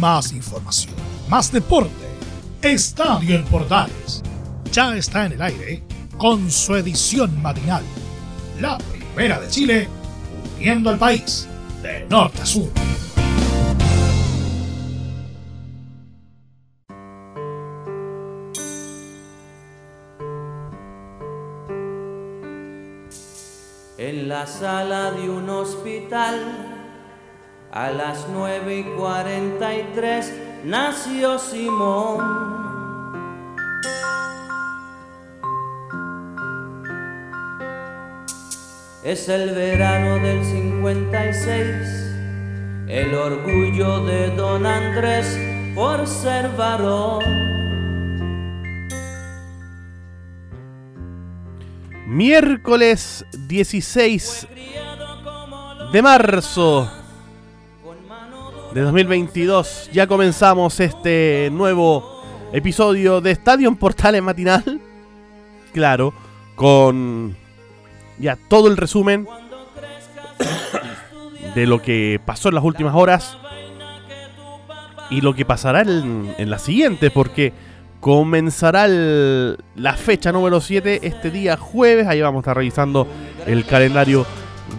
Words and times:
más 0.00 0.32
información, 0.32 0.94
más 1.28 1.52
deporte. 1.52 1.90
Estadio 2.62 3.36
en 3.36 3.44
Portales 3.44 4.22
ya 4.72 4.96
está 4.96 5.26
en 5.26 5.32
el 5.32 5.42
aire 5.42 5.82
con 6.16 6.50
su 6.50 6.74
edición 6.74 7.40
matinal. 7.42 7.82
La 8.60 8.78
primera 8.78 9.38
de 9.38 9.48
Chile, 9.48 9.88
uniendo 10.56 10.90
al 10.90 10.98
país 10.98 11.46
de 11.82 12.06
norte 12.08 12.40
a 12.42 12.46
sur. 12.46 12.70
En 23.98 24.28
la 24.28 24.46
sala 24.46 25.10
de 25.12 25.28
un 25.28 25.50
hospital 25.50 26.69
a 27.72 27.90
las 27.90 28.26
nueve 28.32 28.80
y 28.80 28.82
cuarenta 28.96 29.76
y 29.76 29.90
tres 29.94 30.32
nació 30.64 31.38
Simón. 31.38 32.50
Es 39.04 39.28
el 39.28 39.54
verano 39.54 40.18
del 40.18 40.44
56, 40.44 41.66
el 42.88 43.14
orgullo 43.14 44.04
de 44.04 44.30
don 44.36 44.66
Andrés 44.66 45.38
por 45.74 46.06
ser 46.06 46.50
varón. 46.56 47.24
Miércoles 52.06 53.24
16 53.46 54.48
de 55.92 56.02
marzo 56.02 56.99
de 58.74 58.82
2022. 58.82 59.90
Ya 59.92 60.06
comenzamos 60.06 60.78
este 60.80 61.48
nuevo 61.52 62.22
episodio 62.52 63.20
de 63.20 63.32
Estadio 63.32 63.74
Portales 63.74 64.22
Matinal. 64.22 64.80
Claro, 65.72 66.14
con 66.54 67.36
ya 68.18 68.36
todo 68.48 68.68
el 68.68 68.76
resumen 68.76 69.26
de 71.54 71.66
lo 71.66 71.82
que 71.82 72.20
pasó 72.24 72.48
en 72.48 72.54
las 72.56 72.64
últimas 72.64 72.94
horas 72.94 73.36
y 75.10 75.20
lo 75.20 75.34
que 75.34 75.44
pasará 75.44 75.80
en, 75.80 76.32
en 76.38 76.50
la 76.50 76.58
siguiente, 76.58 77.10
porque 77.10 77.52
comenzará 78.00 78.86
la 78.86 79.94
fecha 79.96 80.30
número 80.32 80.60
7 80.60 81.00
este 81.02 81.30
día 81.30 81.56
jueves. 81.56 82.06
Ahí 82.06 82.20
vamos 82.20 82.38
a 82.38 82.42
estar 82.42 82.56
revisando 82.56 83.06
el 83.46 83.64
calendario 83.66 84.26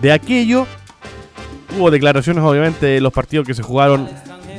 de 0.01 0.13
aquello. 0.13 0.65
Hubo 1.77 1.89
declaraciones, 1.89 2.43
obviamente, 2.43 2.85
de 2.85 3.01
los 3.01 3.13
partidos 3.13 3.47
que 3.47 3.53
se 3.53 3.63
jugaron 3.63 4.09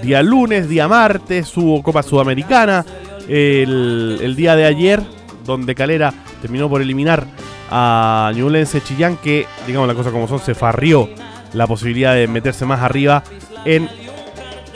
día 0.02 0.22
lunes, 0.22 0.68
día 0.68 0.88
martes, 0.88 1.56
hubo 1.56 1.82
Copa 1.82 2.02
Sudamericana. 2.02 2.84
El, 3.28 4.34
día 4.36 4.56
de 4.56 4.64
ayer, 4.66 5.02
donde 5.44 5.74
Calera 5.74 6.12
terminó 6.40 6.68
por 6.68 6.82
eliminar 6.82 7.26
a 7.70 8.32
Ñublense 8.34 8.82
Chillán, 8.82 9.16
que, 9.16 9.46
digamos 9.66 9.88
la 9.88 9.94
cosa 9.94 10.10
como 10.10 10.26
son, 10.26 10.40
se 10.40 10.54
farrió 10.54 11.08
la 11.52 11.66
posibilidad 11.66 12.14
de 12.14 12.26
meterse 12.26 12.66
más 12.66 12.80
arriba 12.80 13.22
en 13.64 13.88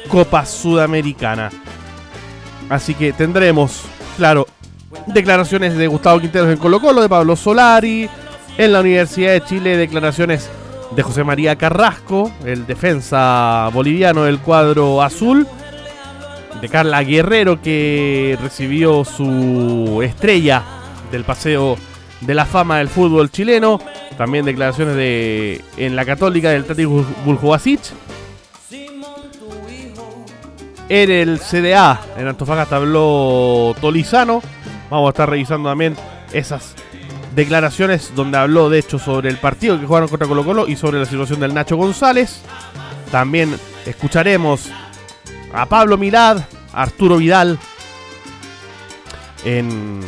Copa 0.08 0.46
Sudamericana. 0.46 1.50
Así 2.68 2.94
que 2.94 3.12
tendremos, 3.12 3.82
claro, 4.16 4.46
declaraciones 5.06 5.76
de 5.76 5.86
Gustavo 5.86 6.20
Quinteros 6.20 6.50
en 6.50 6.58
Colo 6.58 6.80
Colo, 6.80 7.02
de 7.02 7.08
Pablo 7.08 7.34
Solari, 7.34 8.08
en 8.58 8.72
la 8.72 8.80
Universidad 8.80 9.32
de 9.32 9.44
Chile, 9.44 9.76
declaraciones 9.76 10.48
de 10.94 11.02
José 11.02 11.24
María 11.24 11.56
Carrasco, 11.56 12.30
el 12.44 12.66
defensa 12.66 13.68
boliviano 13.72 14.24
del 14.24 14.38
cuadro 14.38 15.02
azul, 15.02 15.46
de 16.60 16.68
Carla 16.68 17.02
Guerrero 17.02 17.60
que 17.60 18.38
recibió 18.40 19.04
su 19.04 20.00
estrella 20.02 20.62
del 21.10 21.24
paseo 21.24 21.76
de 22.20 22.34
la 22.34 22.46
fama 22.46 22.78
del 22.78 22.88
fútbol 22.88 23.30
chileno, 23.30 23.80
también 24.16 24.44
declaraciones 24.44 24.96
de 24.96 25.62
en 25.76 25.96
la 25.96 26.04
Católica 26.04 26.50
del 26.50 26.64
Tati 26.64 26.84
Buljubasic. 26.84 27.80
En 30.88 31.10
el 31.10 31.40
CDA, 31.40 32.00
en 32.16 32.28
Antofagasta 32.28 32.76
habló 32.76 33.74
Tolizano. 33.80 34.40
Vamos 34.88 35.08
a 35.08 35.10
estar 35.10 35.28
revisando 35.28 35.68
también 35.68 35.96
esas 36.32 36.76
declaraciones 37.36 38.12
donde 38.16 38.38
habló 38.38 38.70
de 38.70 38.78
hecho 38.78 38.98
sobre 38.98 39.28
el 39.28 39.36
partido 39.36 39.78
que 39.78 39.86
jugaron 39.86 40.08
contra 40.08 40.26
Colo 40.26 40.42
Colo 40.42 40.66
y 40.66 40.74
sobre 40.74 40.98
la 40.98 41.04
situación 41.04 41.38
del 41.38 41.52
Nacho 41.52 41.76
González. 41.76 42.40
También 43.12 43.54
escucharemos 43.84 44.70
a 45.52 45.66
Pablo 45.66 45.98
Mirad, 45.98 46.38
a 46.72 46.82
Arturo 46.82 47.18
Vidal 47.18 47.58
en, 49.44 50.00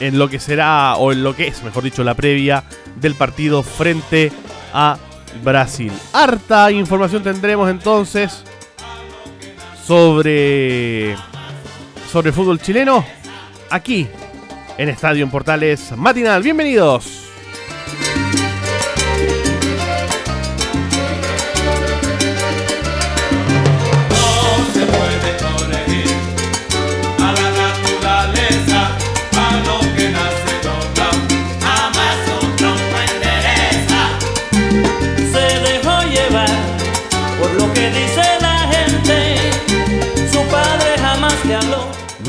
en 0.00 0.18
lo 0.18 0.30
que 0.30 0.40
será, 0.40 0.96
o 0.96 1.12
en 1.12 1.22
lo 1.22 1.36
que 1.36 1.48
es, 1.48 1.62
mejor 1.62 1.84
dicho, 1.84 2.02
la 2.02 2.14
previa 2.14 2.64
del 2.96 3.14
partido 3.14 3.62
frente 3.62 4.32
a 4.72 4.96
Brasil. 5.44 5.92
Harta 6.14 6.72
información 6.72 7.22
tendremos 7.22 7.68
entonces 7.68 8.44
sobre, 9.86 11.14
sobre 12.10 12.30
el 12.30 12.34
fútbol 12.34 12.60
chileno 12.60 13.04
aquí 13.68 14.08
en 14.80 14.88
Estadio 14.88 15.24
en 15.24 15.30
Portales 15.30 15.92
Matinal. 15.94 16.42
Bienvenidos. 16.42 17.29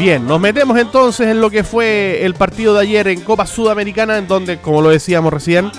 Bien, 0.02 0.26
nos 0.26 0.40
metemos 0.40 0.80
entonces 0.80 1.28
en 1.28 1.42
lo 1.42 1.52
que 1.52 1.64
fue 1.64 2.26
el 2.26 2.34
partido 2.34 2.74
de 2.74 2.82
ayer 2.82 3.08
en 3.08 3.22
Copa 3.22 3.46
Sudamericana, 3.46 4.18
en 4.18 4.28
donde, 4.28 4.58
como 4.58 4.82
lo 4.82 4.90
decíamos 4.90 5.32
recién, 5.32 5.72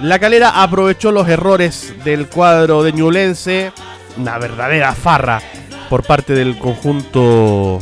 la 0.00 0.18
calera 0.18 0.62
aprovechó 0.62 1.12
los 1.12 1.28
errores 1.28 1.92
del 2.02 2.28
cuadro 2.28 2.82
de 2.82 2.94
Ñulense, 2.94 3.72
una 4.16 4.38
verdadera 4.38 4.94
farra 4.94 5.42
por 5.90 6.02
parte 6.02 6.32
del 6.32 6.58
conjunto 6.58 7.80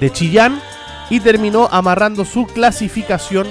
de 0.00 0.10
Chillán, 0.10 0.60
y 1.10 1.20
terminó 1.20 1.68
amarrando 1.70 2.24
su 2.24 2.44
clasificación 2.44 3.46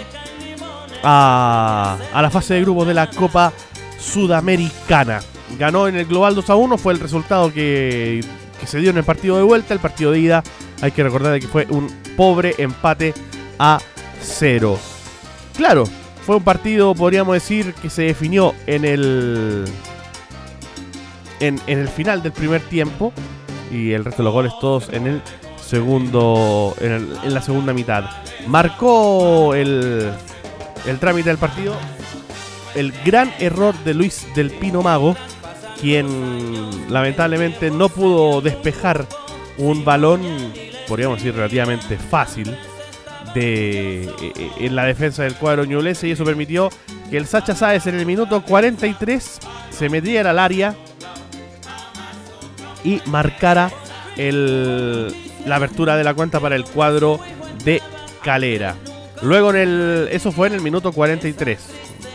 a, 1.02 1.96
a 2.12 2.22
la 2.22 2.30
fase 2.30 2.56
de 2.56 2.62
grupos 2.64 2.88
de 2.88 2.94
la 2.94 3.10
Copa 3.10 3.54
Sudamericana. 3.98 5.22
Ganó 5.58 5.88
en 5.88 5.96
el 5.96 6.08
global 6.08 6.36
2 6.36 6.50
a 6.50 6.56
1, 6.56 6.78
fue 6.78 6.92
el 6.92 7.00
resultado 7.00 7.54
que 7.54 8.20
que 8.60 8.68
se 8.68 8.80
dio 8.80 8.90
en 8.90 8.98
el 8.98 9.04
partido 9.04 9.38
de 9.38 9.44
vuelta. 9.44 9.74
El 9.74 9.80
partido 9.80 10.12
de 10.12 10.20
ida, 10.20 10.44
hay 10.82 10.92
que 10.92 11.04
recordar 11.04 11.40
que 11.40 11.48
fue 11.48 11.68
un 11.70 11.90
pobre 12.16 12.56
empate 12.58 13.14
a 13.60 13.80
cero. 14.22 14.80
Claro, 15.56 15.86
fue 16.26 16.38
un 16.38 16.44
partido, 16.44 16.94
podríamos 16.94 17.34
decir, 17.34 17.74
que 17.74 17.90
se 17.90 18.04
definió 18.04 18.54
en 18.66 18.86
el. 18.86 19.66
En, 21.40 21.60
el 21.68 21.88
final 21.88 22.22
del 22.24 22.32
primer 22.32 22.62
tiempo. 22.62 23.14
Y 23.72 23.92
el 23.92 24.06
resto 24.06 24.22
de 24.22 24.26
los 24.26 24.34
goles 24.34 24.54
todos 24.62 24.90
en 24.90 25.08
el 25.08 25.22
segundo. 25.62 26.76
En, 26.80 27.10
en 27.24 27.34
la 27.34 27.42
segunda 27.42 27.74
mitad. 27.74 28.06
Marcó 28.48 29.54
el, 29.54 30.12
el 30.86 31.00
trámite 31.00 31.30
del 31.30 31.38
partido. 31.38 31.76
El 32.76 32.92
gran 33.04 33.34
error 33.40 33.74
de 33.84 33.94
Luis 33.94 34.28
del 34.36 34.52
Pino 34.52 34.82
Mago 34.82 35.16
quien 35.80 36.92
lamentablemente 36.92 37.72
no 37.72 37.90
pudo 37.90 38.42
despejar 38.42 39.06
un 39.58 39.84
balón, 39.86 40.22
podríamos 40.88 41.18
decir 41.18 41.36
relativamente 41.36 41.98
fácil, 41.98 42.56
de, 43.34 44.04
eh, 44.04 44.52
en 44.60 44.76
la 44.76 44.86
defensa 44.86 45.24
del 45.24 45.36
cuadro 45.36 45.66
ñulense 45.66 46.08
y 46.08 46.12
eso 46.12 46.24
permitió 46.24 46.70
que 47.10 47.18
el 47.18 47.28
Sacha 47.28 47.56
Sáez 47.56 47.86
en 47.88 47.96
el 48.00 48.06
minuto 48.06 48.42
43 48.42 49.40
se 49.70 49.90
metiera 49.90 50.32
al 50.32 50.40
área 50.40 50.76
y 52.84 53.02
marcara 53.06 53.72
la 54.16 55.56
apertura 55.56 55.96
de 55.96 56.04
la 56.04 56.14
cuenta 56.14 56.40
para 56.40 56.56
el 56.56 56.64
cuadro 56.64 57.20
de 57.64 57.82
Calera. 58.24 58.76
Luego 59.22 59.52
en 59.52 59.56
el. 59.56 60.10
Eso 60.12 60.32
fue 60.32 60.48
en 60.48 60.54
el 60.54 60.62
minuto 60.62 60.92
43. 60.92 61.60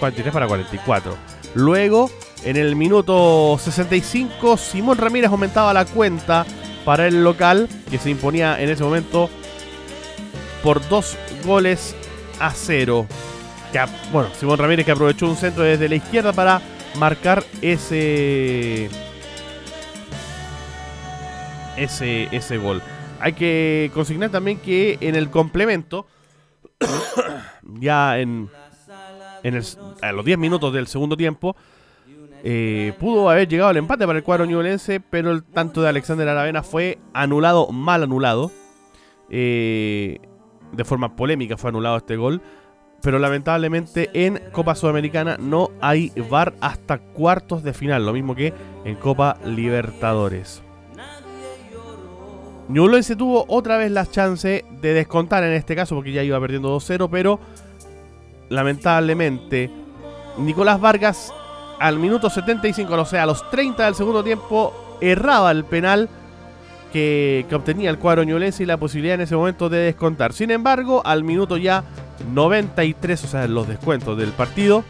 43 0.01 0.33
para 0.33 0.47
44. 0.47 1.17
Luego 1.55 2.11
en 2.45 2.57
el 2.57 2.77
minuto 2.77 3.59
65, 3.59 4.57
Simón 4.57 4.99
Ramírez 4.99 5.31
aumentaba 5.31 5.73
la 5.73 5.85
cuenta 5.85 6.45
para 6.85 7.07
el 7.07 7.23
local, 7.23 7.69
que 7.91 7.99
se 7.99 8.11
imponía 8.11 8.61
en 8.61 8.69
ese 8.69 8.83
momento 8.83 9.31
por 10.63 10.87
dos 10.89 11.17
goles 11.45 11.95
a 12.41 12.51
cero. 12.51 13.07
bueno, 14.13 14.29
Simón 14.39 14.59
Ramírez 14.59 14.85
que 14.85 14.93
aprovechó 14.93 15.29
un 15.29 15.37
centro 15.37 15.63
desde 15.63 15.89
la 15.89 15.95
izquierda 15.95 16.33
para 16.33 16.61
marcar 16.99 17.45
ese 17.61 18.91
ese, 21.77 22.29
ese 22.33 22.59
gol. 22.59 22.83
Hay 23.21 23.35
que 23.35 23.91
consignar 23.95 24.31
también 24.31 24.59
que 24.59 24.99
en 25.01 25.15
el 25.15 25.31
complemento, 25.31 26.07
ya 27.63 28.19
en, 28.19 28.51
en 29.45 29.63
a 30.03 30.13
los 30.13 30.25
10 30.25 30.39
minutos 30.39 30.73
del 30.73 30.89
segundo 30.89 31.17
tiempo, 31.17 31.57
eh, 32.45 32.93
pudo 32.99 33.31
haber 33.31 33.47
llegado 33.47 33.71
el 33.71 33.77
empate 33.77 34.07
para 34.07 34.19
el 34.19 34.25
cuadro 34.25 34.45
ñublense, 34.45 35.01
pero 35.01 35.31
el 35.31 35.45
tanto 35.45 35.81
de 35.81 35.89
Alexander 35.89 36.29
Aravena 36.29 36.63
fue 36.63 36.99
anulado, 37.13 37.69
mal 37.69 38.03
anulado. 38.03 38.51
Eh, 39.31 40.19
de 40.73 40.85
forma 40.85 41.15
polémica 41.15 41.57
fue 41.57 41.71
anulado 41.71 41.97
este 41.97 42.17
gol. 42.17 42.43
Pero 43.01 43.19
lamentablemente 43.19 44.11
en 44.15 44.41
Copa 44.53 44.75
Sudamericana 44.75 45.37
no 45.39 45.71
hay 45.81 46.13
VAR 46.31 46.55
hasta 46.61 46.99
cuartos 46.99 47.65
de 47.65 47.75
final, 47.75 48.07
lo 48.07 48.13
mismo 48.13 48.35
que 48.35 48.55
en 48.85 48.95
Copa 48.97 49.39
Libertadores. 49.45 50.63
Ñublense 52.69 53.17
tuvo 53.17 53.45
otra 53.49 53.77
vez 53.77 53.91
la 53.91 54.07
chance 54.07 54.65
de 54.81 54.95
descontar 54.95 55.43
en 55.43 55.53
este 55.53 55.75
caso 55.75 55.97
porque 55.97 56.13
ya 56.13 56.23
iba 56.23 56.41
perdiendo 56.41 56.75
2-0, 56.77 57.09
pero 57.11 57.41
lamentablemente 58.49 59.69
Nicolás 60.39 60.81
Vargas 60.81 61.35
al 61.79 61.99
minuto 61.99 62.31
75, 62.31 62.93
o 62.95 63.05
sea, 63.05 63.25
a 63.25 63.27
los 63.27 63.49
30 63.51 63.85
del 63.85 63.95
segundo 63.95 64.23
tiempo, 64.23 64.97
erraba 65.01 65.51
el 65.51 65.65
penal 65.65 66.09
que, 66.93 67.47
obtenía 67.53 67.91
el 67.91 67.99
cuadro 67.99 68.23
ñulense 68.23 68.63
y 68.63 68.67
la 68.67 68.77
posibilidad 68.77 69.15
en 69.15 69.23
ese 69.23 69.35
momento 69.35 69.69
de 69.69 69.79
descontar. 69.79 70.33
Sin 70.33 70.51
embargo, 70.51 71.03
al 71.05 71.25
minuto 71.25 71.57
ya 71.57 71.85
93, 72.33 73.25
o 73.25 73.27
sea, 73.27 73.49
los 73.49 73.67
descuentos 73.67 74.17
del 74.17 74.31
partido, 74.31 74.85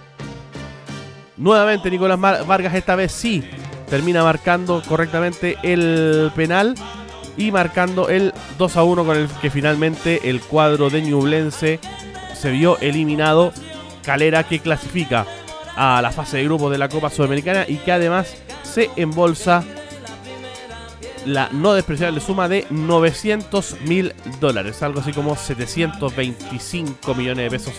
nuevamente 1.36 1.90
Nicolás 1.90 2.20
Vargas 2.20 2.74
esta 2.74 2.96
vez 2.96 3.12
sí 3.12 3.42
termina 3.88 4.22
marcando 4.24 4.82
correctamente 4.88 5.56
el 5.62 6.30
penal 6.34 6.74
y 7.36 7.50
marcando 7.50 8.08
el 8.08 8.32
2 8.58 8.76
a 8.76 8.82
1 8.82 9.04
con 9.04 9.16
el 9.16 9.28
que 9.40 9.50
finalmente 9.50 10.28
el 10.28 10.40
cuadro 10.40 10.90
de 10.90 11.02
Ñublense 11.02 11.78
se 12.34 12.50
vio 12.50 12.78
eliminado. 12.80 13.52
Calera 14.02 14.42
que 14.42 14.58
clasifica 14.58 15.26
a 15.76 16.00
la 16.02 16.10
fase 16.10 16.38
de 16.38 16.44
grupo 16.44 16.70
de 16.70 16.78
la 16.78 16.88
Copa 16.88 17.10
Sudamericana 17.10 17.64
y 17.66 17.76
que 17.76 17.92
además 17.92 18.34
se 18.62 18.90
embolsa 18.96 19.64
la 21.24 21.48
no 21.52 21.74
despreciable 21.74 22.20
suma 22.20 22.48
de 22.48 22.66
900 22.70 23.82
mil 23.82 24.12
dólares, 24.40 24.82
algo 24.82 25.00
así 25.00 25.12
como 25.12 25.36
725 25.36 27.14
millones 27.14 27.44
de 27.44 27.50
pesos 27.50 27.74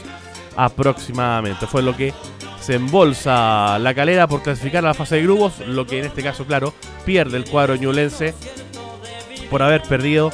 aproximadamente. 0.56 1.68
Fue 1.68 1.82
lo 1.82 1.96
que 1.96 2.14
se 2.60 2.76
embolsa 2.76 3.78
la 3.80 3.94
calera 3.94 4.28
por 4.28 4.42
clasificar 4.42 4.84
a 4.86 4.90
la 4.90 4.94
fase 4.94 5.16
de 5.16 5.24
grupos, 5.24 5.60
lo 5.68 5.86
que 5.86 6.00
en 6.00 6.06
este 6.06 6.24
caso, 6.24 6.46
claro, 6.46 6.74
pierde 7.06 7.38
el 7.38 7.46
cuadro 7.46 7.76
ñulense 7.76 8.34
por 9.50 9.62
haber 9.62 9.82
perdido 9.84 10.32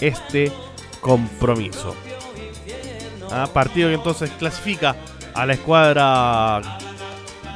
este 0.00 0.52
compromiso. 1.00 1.96
Ah, 3.30 3.48
partido 3.52 3.88
que 3.88 3.94
entonces 3.94 4.30
clasifica 4.38 4.94
a 5.34 5.46
la 5.46 5.54
escuadra 5.54 6.78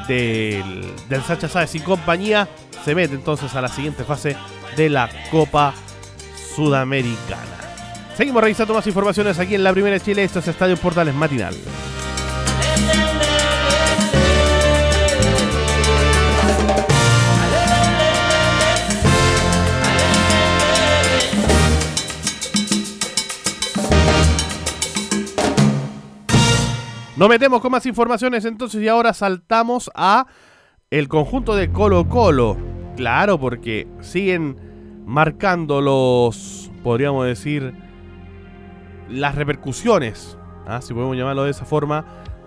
del, 0.07 0.93
del 1.09 1.23
Sacha 1.23 1.49
Sáez 1.49 1.75
y 1.75 1.81
compañía. 1.81 2.49
Se 2.85 2.95
mete 2.95 3.15
entonces 3.15 3.55
a 3.55 3.61
la 3.61 3.69
siguiente 3.69 4.05
fase 4.05 4.37
de 4.77 4.89
la 4.89 5.09
Copa 5.31 5.75
Sudamericana. 6.55 7.57
Seguimos 8.17 8.43
revisando 8.43 8.73
más 8.73 8.87
informaciones 8.87 9.39
aquí 9.39 9.55
en 9.55 9.65
la 9.65 9.73
Primera 9.73 9.95
de 9.95 10.01
Chile. 10.01 10.25
Esto 10.25 10.39
es 10.39 10.49
Estadio 10.49 10.77
Portales 10.77 11.15
Matinal. 11.15 11.55
Nos 27.17 27.31
metemos 27.31 27.63
con 27.63 27.73
más 27.73 27.87
informaciones 27.87 28.45
entonces 28.45 28.83
y 28.83 28.89
ahora 28.89 29.15
saltamos 29.15 29.91
a 29.95 30.27
el 30.91 31.09
conjunto 31.09 31.57
de 31.57 31.73
Colo 31.73 32.07
Colo. 32.11 32.59
Claro, 32.95 33.41
porque 33.41 33.89
siguen 34.03 35.03
marcando 35.07 35.81
los, 35.81 36.71
podríamos 36.83 37.25
decir, 37.25 37.73
las 39.09 39.35
repercusiones, 39.35 40.37
¿ah? 40.67 40.83
si 40.83 40.93
podemos 40.93 41.17
llamarlo 41.17 41.45
de 41.45 41.53
esa 41.53 41.65
forma, 41.65 42.05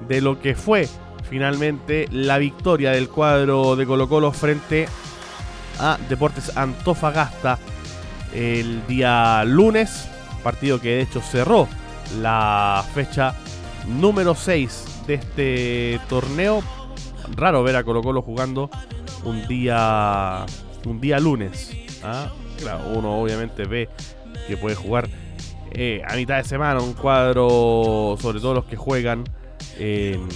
de 0.07 0.21
lo 0.21 0.39
que 0.39 0.53
fue 0.53 0.87
finalmente 1.27 2.07
la 2.11 2.37
victoria 2.37 2.91
del 2.91 3.09
cuadro 3.09 3.75
de 3.75 3.87
Colo 3.87 4.07
Colo 4.07 4.31
frente 4.31 4.87
a 5.79 5.97
Deportes 6.09 6.55
Antofagasta 6.55 7.57
el 8.35 8.85
día 8.85 9.43
lunes, 9.45 10.07
partido 10.43 10.79
que 10.79 10.89
de 10.89 11.01
hecho 11.01 11.21
cerró 11.21 11.67
la 12.21 12.85
fecha 12.93 13.33
número 13.89 14.35
6 14.35 15.03
de 15.07 15.13
este 15.15 15.99
torneo. 16.07 16.63
Raro 17.35 17.63
ver 17.63 17.75
a 17.75 17.83
Colo 17.83 18.01
Colo 18.01 18.21
jugando 18.21 18.69
un 19.23 19.47
día, 19.47 20.45
un 20.85 21.01
día 21.01 21.19
lunes. 21.19 21.75
¿ah? 22.03 22.31
uno 22.93 23.19
obviamente 23.19 23.65
ve 23.65 23.89
que 24.47 24.57
puede 24.57 24.75
jugar 24.75 25.09
eh, 25.71 26.01
a 26.07 26.15
mitad 26.15 26.37
de 26.37 26.43
semana 26.43 26.81
un 26.81 26.93
cuadro, 26.93 28.17
sobre 28.19 28.39
todo 28.39 28.53
los 28.55 28.65
que 28.65 28.75
juegan 28.75 29.23
en, 29.77 30.27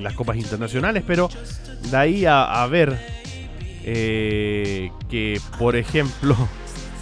las 0.00 0.14
copas 0.14 0.36
internacionales, 0.36 1.04
pero 1.06 1.28
de 1.90 1.96
ahí 1.96 2.24
a, 2.26 2.66
ver 2.70 2.98
eh, 3.84 4.90
que, 5.10 5.38
por 5.58 5.76
ejemplo, 5.76 6.34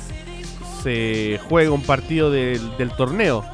se 0.83 1.39
juega 1.49 1.71
un 1.71 1.83
partido 1.83 2.33
del, 2.33 2.77
del 2.77 2.91
torneo 2.91 3.45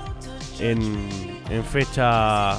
en, 0.61 1.41
en 1.51 1.65
fecha 1.65 2.59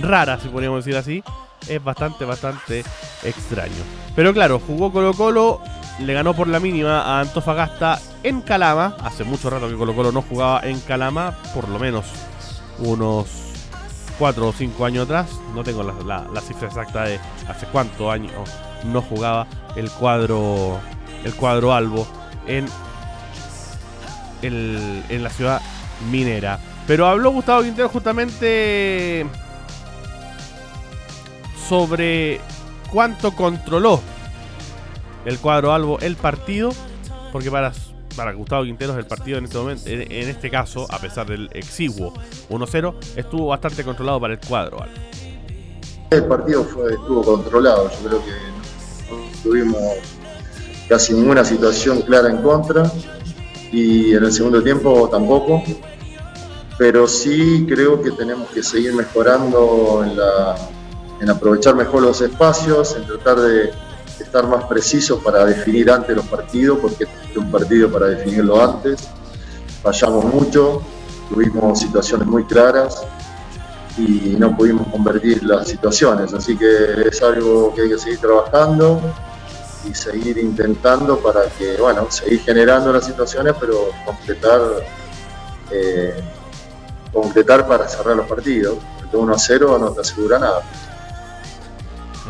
rara, 0.00 0.38
si 0.40 0.48
podríamos 0.48 0.84
decir 0.84 0.96
así, 0.98 1.22
es 1.68 1.82
bastante, 1.82 2.24
bastante 2.24 2.84
extraño. 3.22 3.72
Pero 4.14 4.32
claro, 4.32 4.60
jugó 4.64 4.92
Colo 4.92 5.12
Colo, 5.14 5.60
le 6.00 6.12
ganó 6.12 6.34
por 6.34 6.48
la 6.48 6.60
mínima 6.60 7.02
a 7.02 7.20
Antofagasta 7.20 8.00
en 8.22 8.40
Calama. 8.40 8.96
Hace 9.02 9.24
mucho 9.24 9.50
rato 9.50 9.68
que 9.68 9.76
Colo 9.76 9.94
Colo 9.94 10.12
no 10.12 10.22
jugaba 10.22 10.60
en 10.62 10.80
Calama, 10.80 11.36
por 11.54 11.68
lo 11.68 11.78
menos 11.78 12.06
unos 12.78 13.26
4 14.18 14.48
o 14.48 14.52
5 14.52 14.84
años 14.84 15.04
atrás. 15.04 15.28
No 15.54 15.64
tengo 15.64 15.82
la, 15.82 16.40
cifra 16.40 16.68
exacta 16.68 17.04
de 17.04 17.20
hace 17.48 17.66
cuántos 17.66 18.12
años 18.12 18.32
no 18.84 19.02
jugaba 19.02 19.46
el 19.74 19.90
cuadro, 19.90 20.78
el 21.24 21.34
cuadro 21.34 21.74
Albo 21.74 22.06
en, 22.46 22.66
el, 24.42 25.02
en 25.08 25.22
la 25.22 25.30
ciudad 25.30 25.60
minera. 26.10 26.58
Pero 26.86 27.06
habló 27.06 27.32
Gustavo 27.32 27.62
Quintero 27.62 27.88
justamente 27.88 29.26
sobre 31.68 32.40
cuánto 32.92 33.32
controló 33.32 34.00
el 35.24 35.38
cuadro 35.40 35.72
Albo 35.72 35.98
el 35.98 36.14
partido, 36.14 36.70
porque 37.32 37.50
para, 37.50 37.72
para 38.14 38.32
Gustavo 38.32 38.64
Quinteros 38.64 38.96
el 38.96 39.06
partido 39.06 39.38
en 39.38 39.44
este 39.44 39.58
momento, 39.58 39.82
en, 39.86 40.12
este 40.12 40.48
caso, 40.48 40.86
a 40.88 40.98
pesar 41.00 41.26
del 41.26 41.50
exiguo 41.52 42.14
1-0, 42.50 42.94
estuvo 43.16 43.48
bastante 43.48 43.82
controlado 43.82 44.20
para 44.20 44.34
el 44.34 44.40
cuadro 44.40 44.80
Albo. 44.80 44.94
El 46.10 46.24
partido 46.26 46.62
fue, 46.64 46.92
estuvo 46.92 47.22
controlado, 47.22 47.90
yo 47.90 48.08
creo 48.08 48.24
que 48.24 48.30
no 49.10 49.42
tuvimos 49.42 49.82
casi 50.88 51.14
ninguna 51.14 51.44
situación 51.44 52.02
clara 52.02 52.30
en 52.30 52.42
contra 52.42 52.88
y 53.72 54.14
en 54.14 54.22
el 54.22 54.30
segundo 54.30 54.62
tiempo 54.62 55.08
tampoco 55.10 55.64
pero 56.78 57.08
sí 57.08 57.64
creo 57.68 58.02
que 58.02 58.10
tenemos 58.10 58.48
que 58.50 58.62
seguir 58.62 58.92
mejorando 58.92 60.04
en, 61.20 61.30
aprovechar 61.30 61.74
mejor 61.74 62.02
los 62.02 62.20
espacios, 62.20 62.94
en 62.96 63.06
tratar 63.06 63.40
de 63.40 63.70
estar 64.20 64.46
más 64.46 64.64
precisos 64.64 65.22
para 65.22 65.44
definir 65.44 65.90
antes 65.90 66.14
los 66.14 66.26
partidos, 66.26 66.78
porque 66.80 67.04
es 67.04 67.36
un 67.36 67.50
partido 67.50 67.90
para 67.90 68.06
definirlo 68.06 68.62
antes. 68.62 69.08
Fallamos 69.82 70.24
mucho, 70.26 70.82
tuvimos 71.30 71.80
situaciones 71.80 72.26
muy 72.26 72.44
claras 72.44 73.02
y 73.96 74.36
no 74.38 74.54
pudimos 74.54 74.86
convertir 74.88 75.42
las 75.44 75.68
situaciones, 75.68 76.34
así 76.34 76.56
que 76.56 77.08
es 77.08 77.22
algo 77.22 77.72
que 77.74 77.82
hay 77.82 77.88
que 77.88 77.98
seguir 77.98 78.18
trabajando 78.18 79.00
y 79.88 79.94
seguir 79.94 80.36
intentando 80.36 81.18
para 81.18 81.44
que, 81.58 81.76
bueno, 81.78 82.10
seguir 82.10 82.40
generando 82.40 82.92
las 82.92 83.06
situaciones, 83.06 83.54
pero 83.58 83.88
completar 84.04 84.60
eh, 85.70 86.14
concretar 87.16 87.66
para 87.66 87.88
cerrar 87.88 88.16
los 88.16 88.26
partidos. 88.26 88.76
Porque 89.00 89.16
1 89.16 89.34
a 89.34 89.38
0 89.38 89.78
no 89.80 89.90
te 89.90 90.00
asegura 90.02 90.38
nada. 90.38 90.62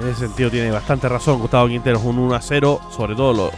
En 0.00 0.09
ese 0.09 0.21
sentido 0.21 0.50
tiene 0.50 0.71
bastante 0.71 1.09
razón 1.09 1.40
Gustavo 1.40 1.69
Quinteros, 1.69 2.02
un 2.05 2.19
1 2.19 2.35
a 2.35 2.40
0, 2.40 2.81
sobre 2.95 3.14
todo 3.14 3.33
lo, 3.33 3.50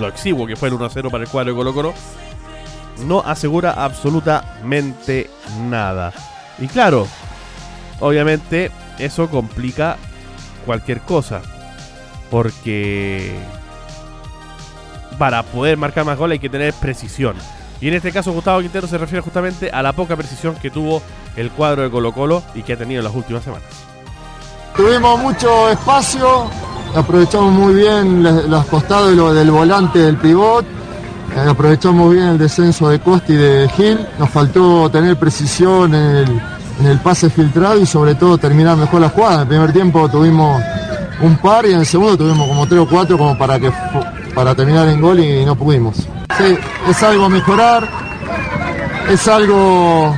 lo 0.00 0.08
exiguo 0.08 0.46
que 0.46 0.56
fue 0.56 0.68
el 0.68 0.74
1 0.74 0.84
a 0.84 0.90
0 0.90 1.10
para 1.10 1.24
el 1.24 1.30
cuadro 1.30 1.52
de 1.52 1.56
Colo 1.56 1.74
Colo, 1.74 1.94
no 3.06 3.20
asegura 3.20 3.72
absolutamente 3.72 5.30
nada. 5.60 6.12
Y 6.58 6.66
claro, 6.66 7.06
obviamente 8.00 8.72
eso 8.98 9.28
complica 9.28 9.96
cualquier 10.64 11.00
cosa, 11.02 11.40
porque 12.30 13.38
para 15.18 15.44
poder 15.44 15.76
marcar 15.76 16.04
más 16.04 16.18
goles 16.18 16.36
hay 16.36 16.40
que 16.40 16.50
tener 16.50 16.74
precisión. 16.74 17.36
Y 17.80 17.88
en 17.88 17.94
este 17.94 18.12
caso 18.12 18.32
Gustavo 18.32 18.60
Quintero 18.60 18.86
se 18.86 18.98
refiere 18.98 19.22
justamente 19.22 19.70
a 19.70 19.82
la 19.82 19.92
poca 19.92 20.16
precisión 20.16 20.54
que 20.54 20.70
tuvo 20.70 21.02
el 21.36 21.50
cuadro 21.50 21.82
de 21.82 21.90
Colo 21.90 22.12
Colo 22.12 22.42
y 22.54 22.62
que 22.62 22.72
ha 22.72 22.76
tenido 22.76 23.00
en 23.00 23.04
las 23.04 23.14
últimas 23.14 23.44
semanas. 23.44 23.68
Tuvimos 24.76 25.18
mucho 25.20 25.70
espacio, 25.70 26.50
aprovechamos 26.94 27.52
muy 27.52 27.74
bien 27.74 28.22
los 28.22 28.66
costados 28.66 29.34
del 29.34 29.50
volante 29.50 29.98
del 29.98 30.16
pivot, 30.16 30.64
eh, 30.64 31.48
aprovechamos 31.48 32.12
bien 32.12 32.26
el 32.26 32.38
descenso 32.38 32.88
de 32.88 32.98
Costa 33.00 33.32
y 33.32 33.36
de 33.36 33.68
Gil, 33.70 34.06
nos 34.18 34.30
faltó 34.30 34.90
tener 34.90 35.16
precisión 35.16 35.94
en 35.94 36.40
el, 36.84 36.98
pase 37.00 37.30
filtrado 37.30 37.80
y 37.80 37.86
sobre 37.86 38.14
todo 38.14 38.36
terminar 38.36 38.76
mejor 38.76 39.00
la 39.00 39.08
jugada. 39.08 39.36
En 39.36 39.40
el 39.40 39.48
primer 39.48 39.72
tiempo 39.72 40.08
tuvimos 40.10 40.62
un 41.22 41.36
par 41.38 41.64
y 41.64 41.72
en 41.72 41.80
el 41.80 41.86
segundo 41.86 42.16
tuvimos 42.16 42.46
como 42.46 42.66
tres 42.66 42.80
o 42.80 42.88
cuatro 42.88 43.16
como 43.16 43.36
para, 43.38 43.58
que, 43.58 43.72
para 44.34 44.54
terminar 44.54 44.88
en 44.88 45.00
gol 45.00 45.20
y 45.20 45.44
no 45.44 45.56
pudimos. 45.56 46.06
Sí, 46.38 46.54
es 46.90 47.02
algo 47.02 47.24
a 47.24 47.28
mejorar, 47.30 47.88
es 49.10 49.26
algo 49.26 50.14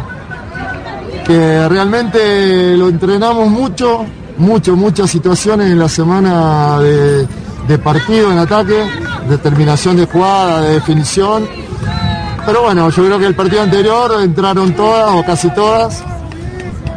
que 1.25 1.69
realmente 1.69 2.77
lo 2.77 2.89
entrenamos 2.89 3.49
mucho, 3.49 4.05
mucho, 4.37 4.75
muchas 4.75 5.11
situaciones 5.11 5.71
en 5.71 5.79
la 5.79 5.89
semana 5.89 6.81
de, 6.81 7.79
partido 7.79 8.33
en 8.33 8.39
ataque, 8.39 8.85
determinación 9.29 9.97
de 9.97 10.07
jugada, 10.07 10.63
de 10.63 10.75
definición. 10.75 11.47
Pero 12.45 12.63
bueno, 12.63 12.91
yo 12.91 13.05
creo 13.05 13.19
que 13.19 13.27
el 13.27 13.37
partido 13.37 13.63
anterior 13.63 14.21
entraron 14.21 14.73
todas 14.73 15.15
o 15.15 15.25
casi 15.25 15.51
todas 15.51 16.03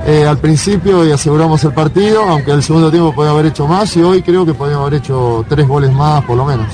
eh, 0.07 0.25
al 0.25 0.39
principio 0.39 1.05
y 1.05 1.11
aseguramos 1.11 1.63
el 1.63 1.73
partido, 1.73 2.23
aunque 2.23 2.51
el 2.51 2.63
segundo 2.63 2.89
tiempo 2.89 3.13
podía 3.13 3.31
haber 3.31 3.47
hecho 3.47 3.67
más 3.67 3.95
y 3.97 4.01
hoy 4.01 4.23
creo 4.23 4.47
que 4.47 4.55
podíamos 4.55 4.87
haber 4.87 4.99
hecho 4.99 5.45
tres 5.47 5.67
goles 5.67 5.91
más 5.91 6.23
por 6.23 6.37
lo 6.37 6.45
menos. 6.45 6.67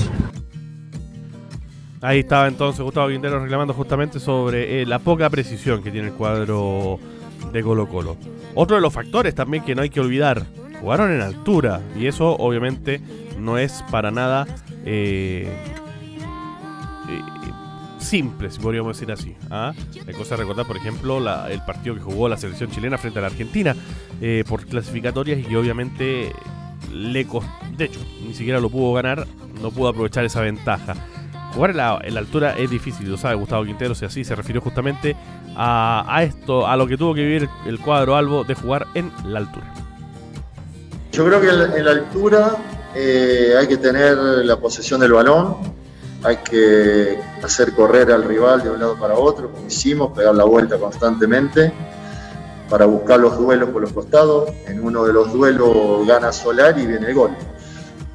Ahí 2.00 2.20
estaba 2.20 2.46
entonces 2.46 2.80
Gustavo 2.80 3.08
Quintero 3.08 3.40
reclamando 3.42 3.74
justamente 3.74 4.20
sobre 4.20 4.82
eh, 4.82 4.86
la 4.86 5.00
poca 5.00 5.28
precisión 5.30 5.82
que 5.82 5.90
tiene 5.90 6.08
el 6.08 6.14
cuadro 6.14 7.00
de 7.52 7.62
Colo 7.62 7.88
Colo. 7.88 8.16
Otro 8.54 8.76
de 8.76 8.82
los 8.82 8.92
factores 8.92 9.34
también 9.34 9.64
que 9.64 9.74
no 9.74 9.82
hay 9.82 9.90
que 9.90 10.00
olvidar, 10.00 10.46
jugaron 10.80 11.10
en 11.10 11.20
altura 11.22 11.80
y 11.98 12.06
eso 12.06 12.36
obviamente 12.36 13.00
no 13.38 13.58
es 13.58 13.82
para 13.90 14.12
nada 14.12 14.46
eh, 14.84 15.48
eh, 17.08 17.22
simple, 17.98 18.52
si 18.52 18.60
podríamos 18.60 18.96
decir 18.96 19.10
así. 19.10 19.34
¿ah? 19.50 19.72
Hay 20.06 20.14
cosa 20.14 20.36
recordar, 20.36 20.66
por 20.66 20.76
ejemplo, 20.76 21.18
el 21.48 21.62
partido 21.62 21.96
que 21.96 22.00
jugó 22.00 22.28
la 22.28 22.36
selección 22.36 22.70
chilena 22.70 22.96
frente 22.96 23.18
a 23.18 23.22
la 23.22 23.28
Argentina 23.28 23.74
por 24.48 24.66
clasificatorias 24.66 25.40
y 25.48 25.54
obviamente 25.56 26.32
le 26.92 27.26
costó, 27.26 27.50
de 27.76 27.86
hecho, 27.86 28.00
ni 28.24 28.34
siquiera 28.34 28.60
lo 28.60 28.70
pudo 28.70 28.92
ganar, 28.94 29.26
no 29.60 29.70
pudo 29.70 29.88
aprovechar 29.88 30.24
esa 30.24 30.40
ventaja. 30.40 30.94
Jugar 31.54 31.70
en 31.70 32.14
la, 32.14 32.20
altura 32.20 32.56
es 32.56 32.70
difícil, 32.70 33.10
lo 33.10 33.16
sabe 33.16 33.34
Gustavo 33.34 33.64
Quintero, 33.64 33.94
si 33.94 34.04
así 34.04 34.24
se 34.24 34.34
refirió 34.34 34.60
justamente 34.60 35.16
a, 35.56 36.20
esto, 36.22 36.66
a 36.66 36.76
lo 36.76 36.86
que 36.86 36.96
tuvo 36.96 37.14
que 37.14 37.22
vivir 37.22 37.48
el 37.66 37.80
cuadro 37.80 38.16
Albo 38.16 38.44
de 38.44 38.54
jugar 38.54 38.86
en 38.94 39.10
la 39.24 39.38
altura. 39.40 39.66
Yo 41.12 41.26
creo 41.26 41.40
que 41.40 41.48
en 41.48 41.84
la 41.84 41.90
altura 41.90 42.56
eh, 42.94 43.54
hay 43.58 43.66
que 43.66 43.78
tener 43.78 44.16
la 44.16 44.56
posesión 44.56 45.00
del 45.00 45.12
balón, 45.12 45.56
hay 46.22 46.36
que 46.36 47.18
hacer 47.42 47.72
correr 47.72 48.12
al 48.12 48.24
rival 48.24 48.62
de 48.62 48.70
un 48.70 48.78
lado 48.78 48.96
para 48.96 49.14
otro, 49.14 49.50
como 49.50 49.66
hicimos, 49.66 50.16
pegar 50.16 50.34
la 50.34 50.44
vuelta 50.44 50.78
constantemente 50.78 51.72
para 52.68 52.86
buscar 52.86 53.18
los 53.20 53.38
duelos 53.38 53.70
por 53.70 53.82
los 53.82 53.92
costados. 53.92 54.50
En 54.66 54.84
uno 54.84 55.04
de 55.04 55.12
los 55.12 55.32
duelos 55.32 56.06
gana 56.06 56.32
Solar 56.32 56.78
y 56.78 56.86
viene 56.86 57.08
el 57.08 57.14
gol. 57.14 57.30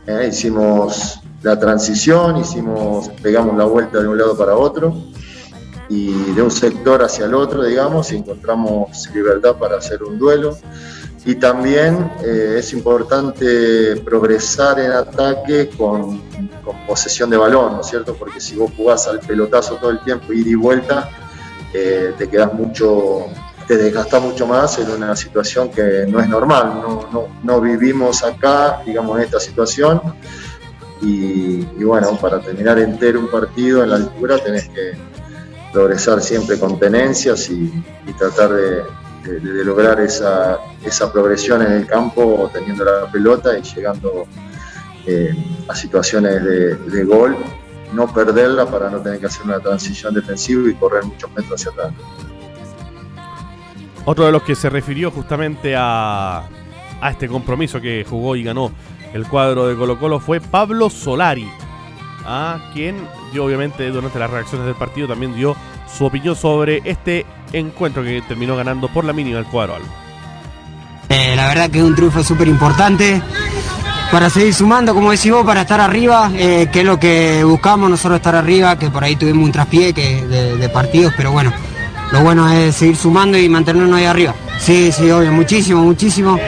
Eh, 0.05 0.27
hicimos 0.29 1.22
la 1.43 1.59
transición, 1.59 2.37
hicimos, 2.37 3.09
pegamos 3.21 3.57
la 3.57 3.65
vuelta 3.65 3.99
de 3.99 4.07
un 4.07 4.17
lado 4.17 4.35
para 4.35 4.55
otro 4.55 4.95
y 5.89 6.31
de 6.31 6.41
un 6.41 6.49
sector 6.49 7.03
hacia 7.03 7.25
el 7.25 7.35
otro, 7.35 7.63
digamos, 7.63 8.11
y 8.13 8.15
encontramos 8.15 9.09
libertad 9.13 9.55
para 9.57 9.77
hacer 9.77 10.01
un 10.03 10.17
duelo. 10.17 10.57
Y 11.25 11.35
también 11.35 12.11
eh, 12.23 12.55
es 12.59 12.73
importante 12.73 13.97
progresar 13.97 14.79
en 14.79 14.91
ataque 14.91 15.69
con, 15.77 16.21
posesión 16.87 17.29
de 17.29 17.37
balón, 17.37 17.73
¿no 17.73 17.81
es 17.81 17.87
cierto? 17.87 18.15
Porque 18.15 18.39
si 18.39 18.55
vos 18.55 18.71
jugás 18.75 19.07
al 19.07 19.19
pelotazo 19.19 19.75
todo 19.75 19.91
el 19.91 20.01
tiempo, 20.01 20.31
ida 20.33 20.49
y 20.49 20.55
vuelta, 20.55 21.09
eh, 21.73 22.13
te 22.17 22.29
quedas 22.29 22.53
mucho, 22.53 23.25
te 23.67 23.77
desgastas 23.77 24.21
mucho 24.21 24.47
más 24.47 24.79
en 24.79 24.89
una 24.89 25.15
situación 25.15 25.69
que 25.69 26.05
no 26.07 26.19
es 26.19 26.27
normal. 26.27 26.81
No, 26.81 27.09
no, 27.11 27.27
no 27.43 27.61
vivimos 27.61 28.23
acá, 28.23 28.81
digamos, 28.85 29.17
en 29.17 29.23
esta 29.23 29.39
situación 29.39 30.01
y, 31.03 31.83
bueno, 31.83 32.17
para 32.19 32.39
terminar 32.39 32.79
entero 32.79 33.19
un 33.19 33.27
partido 33.27 33.83
en 33.83 33.89
la 33.89 33.97
altura 33.97 34.37
tenés 34.37 34.69
que 34.69 34.93
progresar 35.71 36.21
siempre 36.21 36.57
con 36.57 36.79
tenencias 36.79 37.49
y, 37.49 37.71
tratar 38.17 38.51
de, 38.53 38.83
lograr 39.65 39.99
esa, 39.99 40.59
progresión 41.11 41.61
en 41.61 41.73
el 41.73 41.87
campo 41.87 42.49
teniendo 42.53 42.85
la 42.85 43.11
pelota 43.11 43.57
y 43.57 43.61
llegando 43.61 44.27
eh, 45.05 45.35
a 45.67 45.75
situaciones 45.75 46.43
de, 46.43 47.03
gol, 47.03 47.35
no 47.93 48.11
perderla 48.13 48.65
para 48.65 48.89
no 48.89 48.99
tener 48.99 49.19
que 49.19 49.25
hacer 49.25 49.43
una 49.43 49.59
transición 49.59 50.13
defensiva 50.13 50.69
y 50.69 50.73
correr 50.75 51.03
muchos 51.03 51.29
metros 51.35 51.59
hacia 51.59 51.71
atrás. 51.71 51.93
Otro 54.05 54.25
de 54.25 54.31
los 54.31 54.43
que 54.43 54.55
se 54.55 54.69
refirió 54.69 55.11
justamente 55.11 55.75
a 55.77 56.47
este 57.09 57.27
compromiso 57.27 57.81
que 57.81 58.05
jugó 58.07 58.35
y 58.35 58.43
ganó 58.43 58.71
el 59.13 59.27
cuadro 59.27 59.67
de 59.67 59.75
Colo 59.75 59.99
Colo 59.99 60.19
fue 60.19 60.41
Pablo 60.41 60.89
Solari, 60.89 61.49
a 62.25 62.59
quien 62.73 62.97
dio 63.31 63.45
obviamente 63.45 63.87
durante 63.89 64.19
las 64.19 64.29
reacciones 64.29 64.65
del 64.65 64.75
partido 64.75 65.07
también 65.07 65.35
dio 65.35 65.55
su 65.87 66.05
opinión 66.05 66.35
sobre 66.35 66.81
este 66.83 67.25
encuentro 67.51 68.03
que 68.03 68.21
terminó 68.27 68.55
ganando 68.55 68.87
por 68.87 69.05
la 69.05 69.13
mínima 69.13 69.39
el 69.39 69.45
cuadro. 69.45 69.75
Eh, 71.09 71.35
la 71.35 71.47
verdad 71.47 71.69
que 71.69 71.79
es 71.79 71.83
un 71.83 71.95
triunfo 71.95 72.23
súper 72.23 72.47
importante 72.47 73.21
para 74.11 74.29
seguir 74.29 74.53
sumando, 74.53 74.93
como 74.93 75.11
decimos, 75.11 75.45
para 75.45 75.61
estar 75.61 75.81
arriba, 75.81 76.31
eh, 76.35 76.69
que 76.71 76.79
es 76.79 76.85
lo 76.85 76.99
que 76.99 77.43
buscamos 77.43 77.89
nosotros 77.89 78.17
estar 78.17 78.35
arriba, 78.35 78.77
que 78.77 78.89
por 78.89 79.03
ahí 79.03 79.15
tuvimos 79.15 79.45
un 79.45 79.51
traspié 79.51 79.93
de, 79.93 80.69
partidos, 80.69 81.13
pero 81.17 81.31
bueno, 81.31 81.51
lo 82.11 82.21
bueno 82.21 82.47
es 82.51 82.75
seguir 82.75 82.95
sumando 82.95 83.37
y 83.37 83.49
mantenernos 83.49 83.97
ahí 83.97 84.05
arriba. 84.05 84.33
Sí, 84.59 84.91
sí, 84.91 85.09
obvio, 85.09 85.31
muchísimo, 85.31 85.83
muchísimo. 85.83 86.39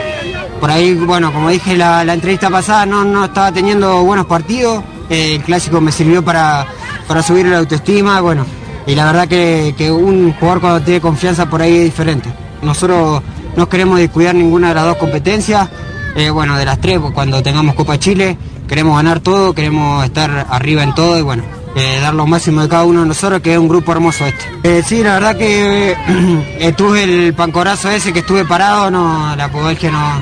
Por 0.60 0.72
ahí, 0.72 0.94
bueno, 0.94 1.32
como 1.34 1.50
dije 1.50 1.76
la, 1.76 2.04
la 2.04 2.14
entrevista 2.14 2.50
pasada, 2.50 2.86
no, 2.86 3.04
no 3.04 3.26
estaba 3.26 3.52
teniendo 3.52 4.04
buenos 4.04 4.26
partidos. 4.26 4.84
el 5.10 5.42
clásico 5.44 5.82
me 5.82 5.92
sirvió 5.92 6.24
para, 6.24 6.66
para 7.08 7.22
subir 7.22 7.46
la 7.46 7.58
autoestima, 7.58 8.22
bueno. 8.22 8.46
Y 8.88 8.94
la 8.94 9.06
verdad 9.06 9.28
que, 9.28 9.92
un 9.92 10.34
jugador 10.34 10.62
cuando 10.62 10.82
tiene 10.82 11.02
confianza 11.02 11.50
por 11.50 11.62
ahí 11.62 11.78
es 11.78 11.84
diferente. 11.86 12.30
Nosotros 12.62 13.22
no 13.56 13.68
queremos 13.68 13.98
descuidar 13.98 14.36
ninguna 14.36 14.70
de 14.70 14.76
las 14.76 14.86
dos 14.86 14.98
competencias. 14.98 15.70
Eh, 16.16 16.30
bueno, 16.30 16.58
de 16.58 16.66
las 16.66 16.80
tres, 16.80 17.00
pues, 17.00 17.14
cuando 17.14 17.42
tengamos 17.44 17.76
Copa 17.76 18.00
Chile, 18.00 18.38
queremos 18.68 18.96
ganar 18.96 19.20
todo, 19.20 19.54
queremos 19.54 20.06
estar 20.06 20.48
arriba 20.50 20.82
en 20.84 20.96
todo 20.96 21.20
y 21.20 21.22
bueno, 21.22 21.44
eh, 21.76 22.00
dar 22.02 22.14
lo 22.14 22.26
máximo 22.26 22.62
de 22.62 22.70
cada 22.70 22.86
uno 22.86 23.02
de 23.02 23.08
nosotros, 23.08 23.42
que 23.42 23.52
es 23.52 23.58
un 23.58 23.68
grupo 23.68 23.92
hermoso 23.92 24.26
este. 24.26 24.46
Eh, 24.64 24.82
sí, 24.82 25.04
la 25.04 25.16
verdad 25.16 25.36
que 25.36 25.96
estuve 26.60 27.04
el 27.04 27.34
pancorazo 27.34 27.90
ese 27.90 28.14
que 28.14 28.20
estuve 28.20 28.46
parado, 28.46 28.90
no, 28.90 29.36
la 29.36 29.50
que 29.76 29.92
no, 29.92 30.22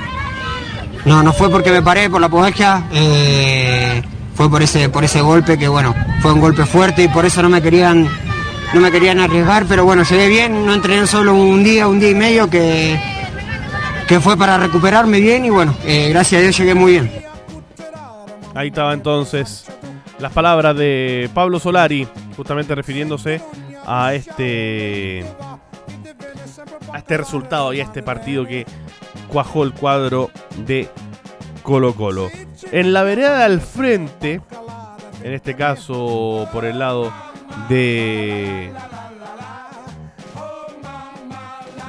no, 1.05 1.24
no 1.24 1.33
fue 1.33 1.50
porque 1.50 1.72
me 1.72 1.81
paré 1.81 2.10
por 2.10 2.22
la 2.22 2.29
poesía, 2.29 2.83
eh, 2.91 4.01
fue 4.36 4.50
por 4.50 4.62
ese, 4.62 4.89
por 4.89 5.03
ese 5.03 5.22
golpe 5.22 5.57
que 5.57 5.67
bueno, 5.67 5.93
fue 6.22 6.33
un 6.33 6.39
golpe 6.39 6.65
fuerte 6.65 7.03
y 7.03 7.07
por 7.07 7.25
eso 7.25 7.41
no 7.41 7.50
me 7.50 7.62
querían, 7.62 8.07
no 8.74 8.81
me 8.81 8.91
querían 8.91 9.19
arriesgar, 9.19 9.65
pero 9.67 9.86
bueno, 9.86 10.03
llegué 10.03 10.27
bien, 10.27 10.65
no 10.65 10.74
entrené 10.74 11.05
solo 11.07 11.33
un 11.33 11.63
día, 11.63 11.88
un 11.88 12.00
día 12.00 12.10
y 12.10 12.15
medio 12.15 12.50
que, 12.50 13.00
que 14.07 14.19
fue 14.19 14.38
para 14.38 14.57
recuperarme 14.57 15.19
bien 15.19 15.45
y 15.45 15.50
bueno, 15.50 15.75
eh, 15.86 16.10
gracias 16.10 16.39
a 16.39 16.41
Dios 16.43 16.57
llegué 16.57 16.74
muy 16.74 16.93
bien. 16.93 17.12
Ahí 18.55 18.67
estaba 18.67 18.93
entonces 18.93 19.65
las 20.19 20.31
palabras 20.31 20.75
de 20.77 21.29
Pablo 21.33 21.60
Solari, 21.60 22.07
justamente 22.38 22.75
refiriéndose 22.75 23.41
a 23.86 24.13
este 24.13 25.25
a 26.93 27.00
este 27.00 27.17
resultado 27.17 27.74
y 27.74 27.81
a 27.81 27.83
este 27.83 28.03
partido 28.03 28.45
que 28.45 28.65
cuajó 29.34 29.63
el 29.63 29.74
cuadro 29.74 30.30
de 30.58 30.88
Colo 31.63 31.96
Colo. 31.96 32.30
En 32.72 32.94
la 32.94 33.02
vereda 33.02 33.44
al 33.44 33.62
frente, 33.62 34.42
en 35.24 35.34
este 35.34 35.56
caso 35.56 36.48
por 36.54 36.66
el 36.66 36.78
lado 36.78 37.12
de 37.68 38.72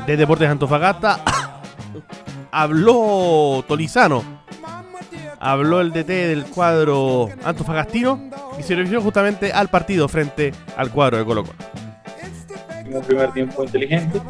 de 0.07 0.17
Deportes 0.17 0.49
Antofagasta, 0.49 1.21
habló 2.51 3.63
Tolizano, 3.69 4.25
habló 5.39 5.83
el 5.83 5.93
DT 5.93 6.09
del 6.09 6.47
cuadro 6.47 7.29
antofagastino 7.45 8.31
y 8.59 8.63
se 8.63 8.75
refirió 8.75 9.03
justamente 9.03 9.53
al 9.53 9.69
partido 9.69 10.09
frente 10.09 10.53
al 10.79 10.91
cuadro 10.91 11.19
de 11.19 11.25
Colo 11.27 11.45
Colo. 11.45 11.59
Un 12.91 13.03
primer 13.03 13.33
tiempo 13.33 13.65
inteligente, 13.65 14.21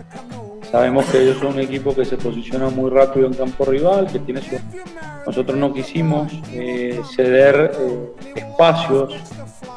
Sabemos 0.74 1.04
que 1.06 1.22
ellos 1.22 1.38
son 1.38 1.52
un 1.52 1.60
equipo 1.60 1.94
que 1.94 2.04
se 2.04 2.16
posiciona 2.16 2.68
muy 2.68 2.90
rápido 2.90 3.28
en 3.28 3.34
campo 3.34 3.64
rival, 3.64 4.08
que 4.10 4.18
tiene 4.18 4.40
Nosotros 5.24 5.56
no 5.56 5.72
quisimos 5.72 6.32
eh, 6.50 7.00
ceder 7.14 7.70
eh, 7.78 8.12
espacios 8.34 9.14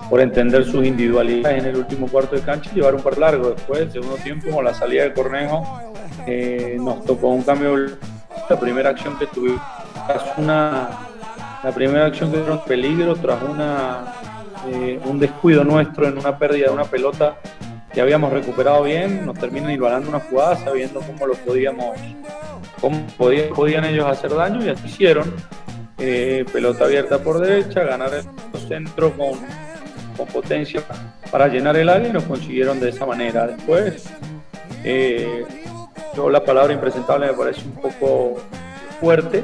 por 0.09 0.21
entender 0.21 0.65
sus 0.65 0.83
individualidades 0.83 1.59
en 1.59 1.69
el 1.69 1.75
último 1.75 2.07
cuarto 2.07 2.35
de 2.35 2.41
cancha 2.41 2.71
y 2.73 2.77
llevar 2.77 2.95
un 2.95 3.03
par 3.03 3.19
largo. 3.19 3.51
Después, 3.51 3.81
el 3.81 3.91
segundo 3.91 4.15
tiempo, 4.15 4.49
con 4.49 4.65
la 4.65 4.73
salida 4.73 5.03
de 5.03 5.13
Cornejo, 5.13 5.83
eh, 6.25 6.77
nos 6.79 7.05
tocó 7.05 7.27
un 7.27 7.43
cambio. 7.43 7.75
La 8.49 8.59
primera 8.59 8.89
acción 8.89 9.19
que 9.19 9.27
tuvimos, 9.27 9.61
tras 10.07 10.35
una, 10.39 10.89
la 11.63 11.71
primera 11.73 12.07
acción 12.07 12.31
que 12.31 12.39
un 12.39 12.63
peligro, 12.63 13.15
tras 13.17 13.43
una, 13.43 14.15
un 15.05 15.19
descuido 15.19 15.63
nuestro 15.63 16.07
en 16.07 16.17
una 16.17 16.39
pérdida 16.39 16.69
de 16.69 16.73
una 16.73 16.85
pelota 16.85 17.37
que 17.97 18.01
habíamos 18.01 18.31
recuperado 18.31 18.83
bien, 18.83 19.25
nos 19.25 19.39
terminan 19.39 19.71
igualando 19.71 20.09
una 20.09 20.19
jugada 20.19 20.55
sabiendo 20.57 20.99
cómo 20.99 21.25
lo 21.25 21.33
podíamos, 21.33 21.97
cómo 22.79 23.07
podían, 23.17 23.49
podían 23.49 23.85
ellos 23.85 24.05
hacer 24.05 24.35
daño 24.35 24.63
y 24.63 24.69
así 24.69 24.85
hicieron. 24.85 25.33
Eh, 25.97 26.45
pelota 26.53 26.85
abierta 26.85 27.17
por 27.17 27.39
derecha, 27.39 27.81
ganar 27.81 28.11
el 28.13 28.59
centro 28.59 29.11
con 29.17 29.39
con 30.15 30.27
potencia 30.27 30.83
para 31.31 31.47
llenar 31.47 31.75
el 31.75 31.89
área 31.89 32.09
y 32.09 32.11
nos 32.11 32.25
consiguieron 32.25 32.79
de 32.79 32.89
esa 32.89 33.07
manera. 33.07 33.47
Después, 33.47 34.05
eh, 34.83 35.43
yo 36.15 36.29
la 36.29 36.45
palabra 36.45 36.73
impresentable 36.73 37.25
me 37.25 37.33
parece 37.33 37.63
un 37.65 37.81
poco 37.81 38.35
fuerte, 38.99 39.43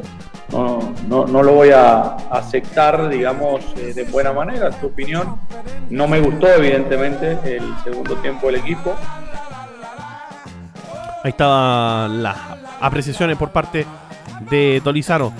no, 0.52 0.94
no, 1.08 1.26
no 1.26 1.42
lo 1.42 1.54
voy 1.54 1.72
a 1.72 2.18
aceptar, 2.30 3.10
digamos, 3.10 3.64
eh, 3.78 3.96
de 3.96 4.04
buena 4.04 4.32
manera, 4.32 4.70
tu 4.70 4.86
opinión. 4.86 5.40
No 5.94 6.08
me 6.08 6.20
gustó, 6.20 6.48
evidentemente, 6.48 7.38
el 7.56 7.72
segundo 7.84 8.16
tiempo 8.16 8.48
del 8.48 8.56
equipo. 8.56 8.96
Ahí 11.24 11.30
estaban 11.30 12.24
las 12.24 12.36
apreciaciones 12.82 13.38
por 13.38 13.52
parte 13.52 13.86
de 14.50 14.82
Tolizano, 14.84 15.32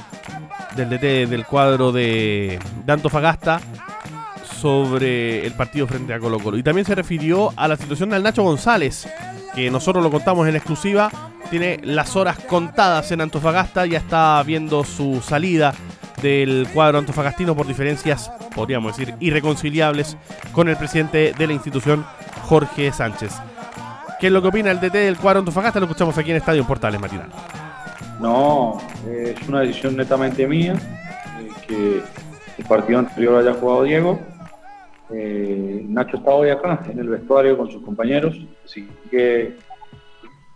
del 0.76 0.92
DT 0.92 1.28
del 1.28 1.48
cuadro 1.48 1.92
de, 1.92 2.60
Antofagasta 2.88 3.62
sobre 4.46 5.44
el 5.44 5.54
partido 5.54 5.88
frente 5.88 6.14
a 6.14 6.20
Colo 6.20 6.38
Colo. 6.38 6.56
Y 6.56 6.62
también 6.62 6.86
se 6.86 6.94
refirió 6.94 7.52
a 7.56 7.68
la 7.68 7.76
situación 7.76 8.12
del 8.12 8.22
Nacho 8.22 8.44
González, 8.44 9.08
que 9.56 9.72
nosotros 9.72 10.04
lo 10.04 10.12
contamos 10.12 10.48
en 10.48 10.56
exclusiva. 10.56 11.10
Tiene 11.50 11.80
las 11.82 12.16
horas 12.16 12.38
contadas 12.38 13.12
en 13.12 13.22
Antofagasta, 13.22 13.88
ya 13.88 13.98
está 13.98 14.44
viendo 14.44 14.84
su 14.84 15.20
salida 15.20 15.74
del 16.24 16.68
cuadro 16.74 16.98
antofagastino 16.98 17.56
por 17.56 17.68
diferencias, 17.68 18.32
podríamos 18.56 18.98
decir, 18.98 19.14
irreconciliables 19.20 20.18
con 20.52 20.70
el 20.70 20.78
presidente 20.78 21.34
de 21.38 21.48
la 21.48 21.54
institución, 21.54 22.04
Jorge 22.44 22.92
Sánchez. 22.92 23.34
¿Qué 24.20 24.28
es 24.28 24.34
lo 24.34 24.42
que 24.42 24.48
opina 24.48 24.72
el 24.72 24.80
DT 24.80 24.94
del 24.94 25.18
cuadro 25.18 25.40
Antofagasta? 25.40 25.80
Lo 25.80 25.86
escuchamos 25.86 26.18
aquí 26.18 26.32
en 26.32 26.38
Estadio 26.38 26.66
Portales 26.66 27.00
Matinal. 27.00 27.30
No, 28.20 28.80
es 29.08 29.48
una 29.48 29.60
decisión 29.60 29.96
netamente 29.96 30.48
mía, 30.48 30.74
eh, 30.74 31.50
que 31.68 32.02
el 32.58 32.66
partido 32.66 33.00
anterior 33.00 33.40
haya 33.40 33.54
jugado 33.54 33.84
Diego 33.84 34.20
eh, 35.10 35.86
Nacho 35.88 36.18
está 36.18 36.32
hoy 36.32 36.50
acá 36.50 36.82
en 36.90 37.00
el 37.00 37.10
vestuario 37.10 37.58
con 37.58 37.70
sus 37.70 37.84
compañeros, 37.84 38.36
así 38.66 38.88
que 39.12 39.58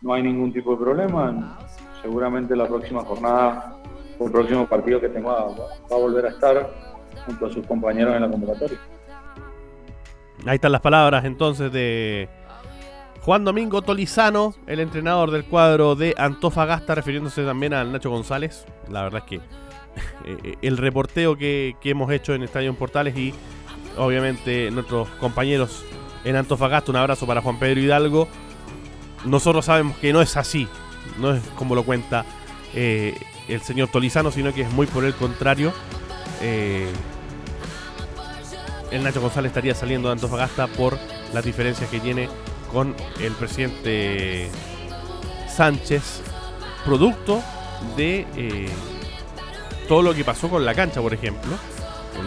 no 0.01 0.13
hay 0.13 0.23
ningún 0.23 0.51
tipo 0.51 0.71
de 0.71 0.83
problema. 0.83 1.59
Seguramente 2.01 2.55
la 2.55 2.67
próxima 2.67 3.01
jornada 3.01 3.76
el 4.25 4.31
próximo 4.31 4.67
partido 4.67 4.99
que 4.99 5.09
tenga 5.09 5.31
va, 5.31 5.55
a 5.89 5.95
volver 5.95 6.25
a 6.25 6.29
estar 6.29 6.69
junto 7.25 7.45
a 7.45 7.53
sus 7.53 7.65
compañeros 7.65 8.15
en 8.15 8.21
la 8.21 8.29
convocatoria. 8.29 8.79
Ahí 10.45 10.55
están 10.55 10.71
las 10.71 10.81
palabras 10.81 11.25
entonces 11.25 11.71
de 11.71 12.29
Juan 13.21 13.43
Domingo 13.43 13.81
Tolizano, 13.81 14.53
el 14.67 14.79
entrenador 14.79 15.31
del 15.31 15.43
cuadro 15.43 15.95
de 15.95 16.15
Antofagasta, 16.17 16.95
refiriéndose 16.95 17.43
también 17.43 17.73
al 17.73 17.91
Nacho 17.91 18.09
González. 18.09 18.65
La 18.89 19.03
verdad 19.03 19.23
es 19.25 19.29
que 19.29 19.35
eh, 20.25 20.55
el 20.61 20.77
reporteo 20.77 21.37
que, 21.37 21.75
hemos 21.83 22.11
hecho 22.11 22.33
en 22.33 22.43
Estadio 22.43 22.73
Portales 22.75 23.17
y 23.17 23.33
obviamente 23.97 24.71
nuestros 24.71 25.09
compañeros 25.19 25.83
en 26.23 26.35
Antofagasta, 26.35 26.91
un 26.91 26.97
abrazo 26.97 27.27
para 27.27 27.41
Juan 27.41 27.59
Pedro 27.59 27.81
Hidalgo. 27.81 28.27
Nosotros 29.25 29.65
sabemos 29.65 29.97
que 29.97 30.13
no 30.13 30.21
es 30.21 30.37
así, 30.37 30.67
no 31.19 31.33
es 31.33 31.41
como 31.57 31.75
lo 31.75 31.83
cuenta 31.83 32.23
eh, 32.73 33.15
el 33.47 33.61
señor 33.61 33.89
Tolizano, 33.89 34.31
sino 34.31 34.53
que 34.53 34.61
es 34.61 34.71
muy 34.71 34.87
por 34.87 35.05
el 35.05 35.13
contrario. 35.13 35.73
Eh, 36.41 36.87
el 38.91 39.03
Nacho 39.03 39.21
González 39.21 39.49
estaría 39.49 39.75
saliendo 39.75 40.09
de 40.09 40.13
Antofagasta 40.13 40.67
por 40.67 40.97
las 41.33 41.43
diferencias 41.43 41.89
que 41.89 41.99
tiene 41.99 42.29
con 42.71 42.95
el 43.19 43.33
presidente 43.33 44.49
Sánchez, 45.47 46.21
producto 46.85 47.41
de 47.95 48.25
eh, 48.35 48.69
todo 49.87 50.01
lo 50.01 50.13
que 50.13 50.23
pasó 50.23 50.49
con 50.49 50.65
la 50.65 50.73
cancha, 50.73 51.01
por 51.01 51.13
ejemplo 51.13 51.57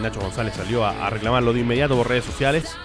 Nacho 0.01 0.21
González 0.21 0.53
salió 0.55 0.85
a, 0.85 1.09
reclamarlo 1.09 1.51
de 1.51 1.59
inmediato 1.59 1.97
por 1.97 2.07
redes 2.07 2.23
sociales. 2.23 2.77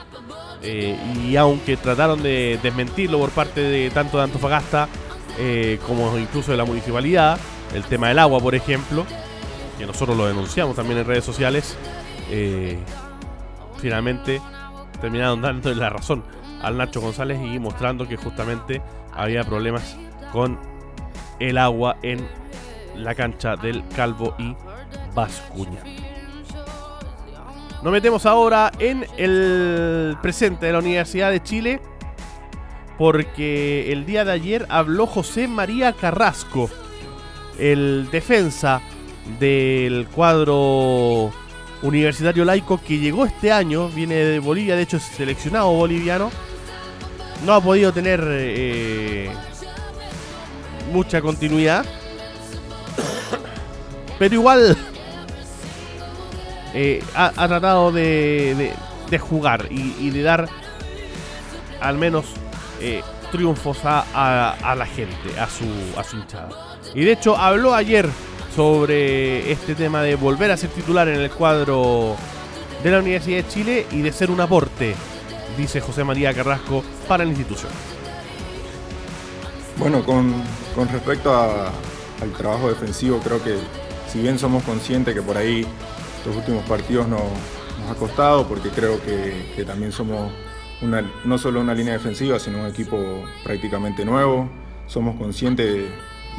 Eh, 0.63 0.99
y 1.25 1.37
aunque 1.37 1.77
trataron 1.77 2.21
de 2.21 2.59
desmentirlo 2.61 3.21
por 3.21 3.31
parte 3.31 3.61
de 3.61 3.91
tanto 3.91 4.19
de 4.19 4.25
Antofagasta 4.25 4.89
como 5.87 6.19
incluso 6.19 6.51
de 6.51 6.57
la 6.57 6.65
municipalidad, 6.65 7.39
el 7.77 7.85
tema 7.85 8.09
del 8.09 8.19
agua, 8.19 8.41
por 8.41 8.55
ejemplo, 8.55 9.05
que 9.79 9.87
nosotros 9.87 10.17
lo 10.17 10.27
denunciamos 10.27 10.77
también 10.77 10.99
en 10.99 11.07
redes 11.07 11.25
sociales, 11.25 11.77
eh, 12.31 12.79
finalmente 13.79 14.41
terminaron 15.01 15.43
dando 15.43 15.73
la 15.75 15.91
razón 15.91 16.25
al 16.63 16.79
Nacho 16.79 17.01
González 17.01 17.39
y 17.43 17.59
mostrando 17.59 18.09
que 18.09 18.17
justamente 18.17 18.81
había 19.13 19.45
problemas 19.45 19.97
con 20.33 20.59
el 21.39 21.59
agua 21.59 21.99
en 22.03 22.27
la 22.97 23.15
cancha 23.15 23.57
del 23.57 23.87
Calvo 23.95 24.35
y 24.39 24.57
Vascuña. 25.15 25.83
Nos 27.83 27.93
metemos 27.93 28.25
ahora 28.25 28.73
en 28.79 29.07
el 29.19 30.17
presente 30.23 30.67
de 30.67 30.73
la 30.73 30.79
Universidad 30.79 31.31
de 31.31 31.43
Chile 31.43 31.81
porque 32.97 33.93
el 33.93 34.07
día 34.07 34.25
de 34.25 34.33
ayer 34.33 34.67
habló 34.71 35.07
José 35.07 35.47
María 35.47 35.93
Carrasco, 35.93 36.71
el 37.59 38.09
defensa 38.11 38.81
del 39.39 40.07
cuadro 40.09 41.33
universitario 41.83 42.45
laico 42.45 42.81
que 42.81 42.99
llegó 42.99 43.27
este 43.27 43.53
año, 43.53 43.89
viene 43.89 44.15
de 44.15 44.39
Bolivia, 44.39 44.77
de 44.77 44.83
hecho 44.83 44.97
es 44.97 45.03
seleccionado 45.03 45.71
boliviano, 45.73 46.31
no 47.45 47.55
ha 47.55 47.61
podido 47.61 47.93
tener 47.93 48.25
eh, 48.29 49.31
mucha 50.93 51.21
continuidad, 51.21 51.85
pero 54.19 54.35
igual 54.35 54.77
eh, 56.75 57.03
ha, 57.15 57.49
tratado 57.49 57.93
de, 57.93 58.73
jugar 59.21 59.69
y, 59.71 60.11
de 60.11 60.23
dar 60.23 60.49
al 61.81 61.97
menos 61.99 62.27
eh, 62.81 63.03
triunfos 63.31 63.79
a, 63.85 64.75
la 64.77 64.87
gente, 64.87 65.39
a 65.39 65.49
su, 65.49 65.65
a 65.99 66.05
su 66.05 66.17
hinchada. 66.17 66.76
Y 66.97 67.05
de 67.05 67.13
hecho 67.13 67.37
habló 67.37 67.75
ayer 67.75 68.09
sobre 68.55 69.53
este 69.53 69.75
tema 69.75 70.01
de 70.01 70.15
volver 70.15 70.51
a 70.51 70.57
ser 70.57 70.71
titular 70.71 71.07
en 71.09 71.21
el 71.21 71.31
cuadro 71.31 72.17
de 72.83 72.91
la 72.91 73.01
Universidad 73.01 73.37
de 73.37 73.49
Chile 73.49 73.87
y 73.93 74.01
de 74.01 74.11
ser 74.13 74.31
un 74.31 74.41
aporte, 74.41 74.95
dice 75.59 75.83
José 75.83 76.05
María 76.05 76.33
Carrasco, 76.33 76.83
para 77.07 77.23
la 77.23 77.31
institución. 77.31 77.71
Bueno, 79.77 80.03
con, 80.07 80.33
respecto 80.91 81.39
al 81.39 82.33
trabajo 82.33 82.71
defensivo, 82.71 83.19
creo 83.19 83.45
que 83.45 83.59
si 84.11 84.23
bien 84.23 84.39
somos 84.39 84.63
conscientes 84.63 85.15
que 85.15 85.21
por 85.21 85.37
ahí 85.37 85.67
los 86.25 86.35
últimos 86.35 86.65
partidos 86.65 87.07
nos, 87.09 87.21
ha 87.91 87.95
costado 87.97 88.49
porque 88.49 88.71
creo 88.71 88.99
que, 89.05 89.65
también 89.67 89.93
somos 89.93 90.33
no 91.27 91.37
solo 91.37 91.61
una 91.61 91.75
línea 91.75 91.93
defensiva, 91.93 92.39
sino 92.39 92.61
un 92.61 92.67
equipo 92.69 92.97
prácticamente 93.45 94.03
nuevo. 94.03 94.49
Somos 94.87 95.17
conscientes 95.17 95.67
de, 95.67 95.89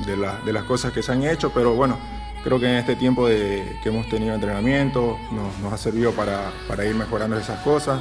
las 0.06 0.64
cosas 0.64 0.92
que 0.92 1.02
se 1.02 1.12
han 1.12 1.24
hecho, 1.24 1.52
pero 1.52 1.74
bueno, 1.74 1.98
creo 2.44 2.60
que 2.60 2.68
en 2.68 2.76
este 2.76 2.96
tiempo 2.96 3.28
de, 3.28 3.78
que 3.82 3.90
hemos 3.90 4.08
tenido 4.10 4.34
entrenamiento 4.34 5.18
nos, 5.62 5.74
ha 5.74 5.78
servido 5.78 6.12
para, 6.12 6.52
ir 6.86 6.96
mejorando 6.96 7.38
esas 7.38 7.62
cosas 7.62 8.00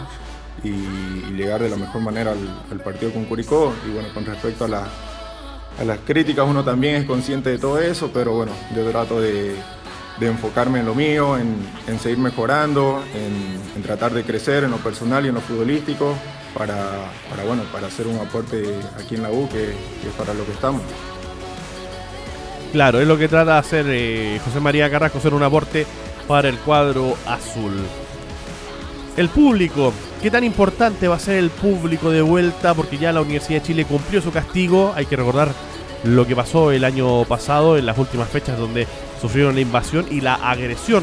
y, 0.62 0.70
llegar 1.36 1.62
de 1.62 1.68
la 1.68 1.76
mejor 1.76 2.00
manera 2.00 2.32
al, 2.32 2.80
partido 2.80 3.12
con 3.12 3.24
Curicó. 3.26 3.74
Y 3.86 3.90
bueno, 3.90 4.08
con 4.14 4.24
respecto 4.24 4.64
a, 4.64 4.88
a 5.78 5.84
las 5.84 5.98
críticas, 6.00 6.46
uno 6.48 6.64
también 6.64 6.96
es 6.96 7.04
consciente 7.04 7.50
de 7.50 7.58
todo 7.58 7.78
eso, 7.78 8.10
pero 8.12 8.32
bueno, 8.32 8.52
yo 8.74 8.88
trato 8.90 9.20
de, 9.20 9.56
de 10.18 10.28
enfocarme 10.28 10.80
en 10.80 10.86
lo 10.86 10.94
mío, 10.94 11.36
en, 11.36 11.98
seguir 12.00 12.18
mejorando, 12.18 13.02
en, 13.14 13.82
tratar 13.82 14.12
de 14.12 14.24
crecer 14.24 14.64
en 14.64 14.70
lo 14.70 14.78
personal 14.78 15.24
y 15.24 15.28
en 15.28 15.34
lo 15.34 15.40
futbolístico 15.40 16.14
para, 16.56 17.10
bueno, 17.46 17.62
para 17.70 17.86
hacer 17.88 18.06
un 18.06 18.16
aporte 18.16 18.64
aquí 18.98 19.14
en 19.14 19.22
la 19.22 19.30
U, 19.30 19.48
que, 19.48 19.70
es 19.70 20.14
para 20.16 20.32
lo 20.34 20.44
que 20.44 20.52
estamos. 20.52 20.82
Claro, 22.76 23.00
es 23.00 23.08
lo 23.08 23.16
que 23.16 23.26
trata 23.26 23.54
de 23.54 23.58
hacer 23.58 23.86
eh, 23.88 24.38
José 24.44 24.60
María 24.60 24.90
Carrasco, 24.90 25.18
ser 25.18 25.32
un 25.32 25.42
aporte 25.42 25.86
para 26.28 26.50
el 26.50 26.58
cuadro 26.58 27.14
azul. 27.26 27.72
El 29.16 29.30
público, 29.30 29.94
¿qué 30.20 30.30
tan 30.30 30.44
importante 30.44 31.08
va 31.08 31.16
a 31.16 31.18
ser 31.18 31.38
el 31.38 31.48
público 31.48 32.10
de 32.10 32.20
vuelta? 32.20 32.74
Porque 32.74 32.98
ya 32.98 33.14
la 33.14 33.22
Universidad 33.22 33.62
de 33.62 33.66
Chile 33.66 33.86
cumplió 33.86 34.20
su 34.20 34.30
castigo, 34.30 34.92
hay 34.94 35.06
que 35.06 35.16
recordar 35.16 35.48
lo 36.04 36.26
que 36.26 36.36
pasó 36.36 36.70
el 36.70 36.84
año 36.84 37.24
pasado 37.24 37.78
en 37.78 37.86
las 37.86 37.96
últimas 37.96 38.28
fechas 38.28 38.58
donde 38.58 38.86
sufrieron 39.22 39.54
la 39.54 39.62
invasión 39.62 40.04
y 40.10 40.20
la 40.20 40.34
agresión 40.34 41.02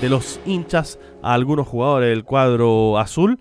de 0.00 0.08
los 0.08 0.40
hinchas 0.44 0.98
a 1.22 1.34
algunos 1.34 1.68
jugadores 1.68 2.08
del 2.08 2.24
cuadro 2.24 2.98
azul. 2.98 3.38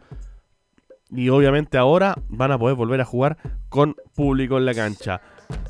Y 1.10 1.30
obviamente 1.30 1.80
ahora 1.80 2.14
van 2.30 2.52
a 2.52 2.60
poder 2.60 2.76
volver 2.76 3.02
a 3.02 3.06
jugar 3.06 3.38
con 3.70 3.96
público 4.14 4.60
en 4.60 4.66
la 4.66 4.76
cancha. 4.76 5.22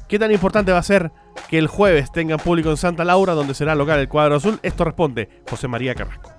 ¿Qué 0.07 0.19
tan 0.19 0.31
importante 0.31 0.71
va 0.71 0.77
a 0.77 0.83
ser 0.83 1.11
que 1.49 1.57
el 1.57 1.67
jueves 1.67 2.11
tengan 2.11 2.39
público 2.39 2.69
en 2.69 2.77
Santa 2.77 3.03
Laura, 3.03 3.33
donde 3.33 3.53
será 3.53 3.75
local 3.75 3.99
el 3.99 4.09
cuadro 4.09 4.35
azul? 4.35 4.59
Esto 4.63 4.83
responde 4.83 5.41
José 5.49 5.67
María 5.67 5.95
Carrasco. 5.95 6.31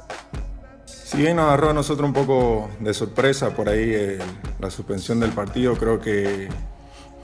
Si 0.87 1.19
bien 1.19 1.37
nos 1.37 1.47
agarró 1.47 1.71
a 1.71 1.75
nosotros 1.75 2.09
un 2.09 2.13
poco 2.13 2.71
de 2.81 2.93
sorpresa 2.93 3.51
por 3.51 3.69
ahí 3.69 3.93
eh, 3.95 4.19
la 4.59 4.71
suspensión 4.71 5.21
del 5.21 5.31
partido, 5.31 5.77
creo 5.77 6.01
que, 6.01 6.49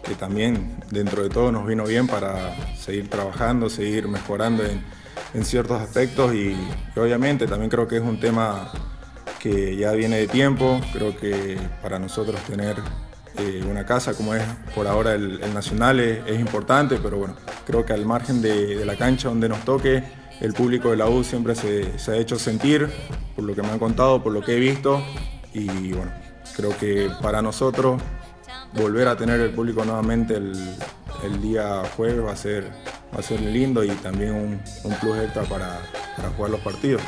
que, 0.04 0.14
también 0.14 0.76
dentro 0.90 1.22
de 1.22 1.28
todo 1.28 1.50
nos 1.50 1.66
vino 1.66 1.84
bien 1.84 2.06
para 2.06 2.54
seguir 2.76 3.10
trabajando, 3.10 3.68
seguir 3.68 4.06
mejorando 4.06 4.64
en, 4.64 4.84
en 5.34 5.44
ciertos 5.44 5.80
aspectos 5.80 6.34
y, 6.34 6.56
y, 6.96 6.98
obviamente 6.98 7.46
también 7.46 7.70
creo 7.70 7.88
que 7.88 7.96
es 7.96 8.02
un 8.02 8.20
tema 8.20 8.70
que 9.40 9.76
ya 9.76 9.92
viene 9.92 10.18
de 10.18 10.28
tiempo, 10.28 10.80
creo 10.92 11.16
que 11.16 11.58
para 11.82 11.98
nosotros 11.98 12.40
tener 12.42 12.76
eh, 13.38 13.64
una 13.68 13.86
casa 13.86 14.14
como 14.14 14.34
es 14.34 14.42
por 14.74 14.86
ahora 14.86 15.14
el, 15.14 15.40
Nacional 15.54 16.00
es, 16.00 16.38
importante, 16.38 16.98
pero 17.02 17.18
bueno, 17.18 17.36
creo 17.66 17.84
que 17.84 17.92
al 17.92 18.04
margen 18.04 18.42
de, 18.42 18.84
la 18.84 18.96
cancha 18.96 19.28
donde 19.28 19.48
nos 19.48 19.64
toque, 19.64 20.02
el 20.40 20.52
público 20.52 20.90
de 20.90 20.96
la 20.96 21.08
U 21.08 21.22
siempre 21.22 21.54
se, 21.54 21.92
ha 22.10 22.16
hecho 22.16 22.38
sentir, 22.38 22.90
por 23.36 23.44
lo 23.44 23.54
que 23.54 23.62
me 23.62 23.68
han 23.68 23.78
contado, 23.78 24.22
por 24.22 24.32
lo 24.32 24.42
que 24.42 24.56
he 24.56 24.60
visto, 24.60 25.02
y 25.52 25.92
bueno, 25.92 26.10
creo 26.56 26.76
que 26.78 27.10
para 27.22 27.42
nosotros 27.42 28.00
volver 28.74 29.08
a 29.08 29.16
tener 29.16 29.40
el 29.40 29.50
público 29.50 29.84
nuevamente 29.84 30.36
el, 30.36 30.54
día 31.42 31.82
jueves 31.96 32.24
va 32.24 32.32
a 32.32 32.36
ser, 32.36 32.70
va 33.14 33.20
a 33.20 33.22
ser 33.22 33.40
lindo 33.40 33.84
y 33.84 33.88
también 33.88 34.32
un, 34.32 34.60
un 34.84 34.94
plus 35.00 35.18
extra 35.18 35.42
para, 35.42 35.78
para 36.16 36.30
jugar 36.30 36.50
los 36.50 36.60
partidos. 36.60 37.02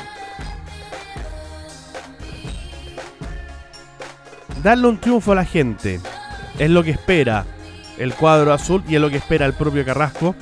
Darle 4.63 4.87
un 4.87 4.97
triunfo 4.97 5.33
a 5.33 5.35
la 5.35 5.45
gente. 5.45 5.99
Es 6.57 6.69
lo 6.69 6.83
que 6.83 6.91
espera 6.91 7.45
el 7.97 8.13
cuadro 8.15 8.53
azul 8.53 8.83
y 8.87 8.95
es 8.95 9.01
lo 9.01 9.09
que 9.09 9.17
espera 9.17 9.45
el 9.45 9.53
propio 9.53 9.85
Carrasco. 9.85 10.35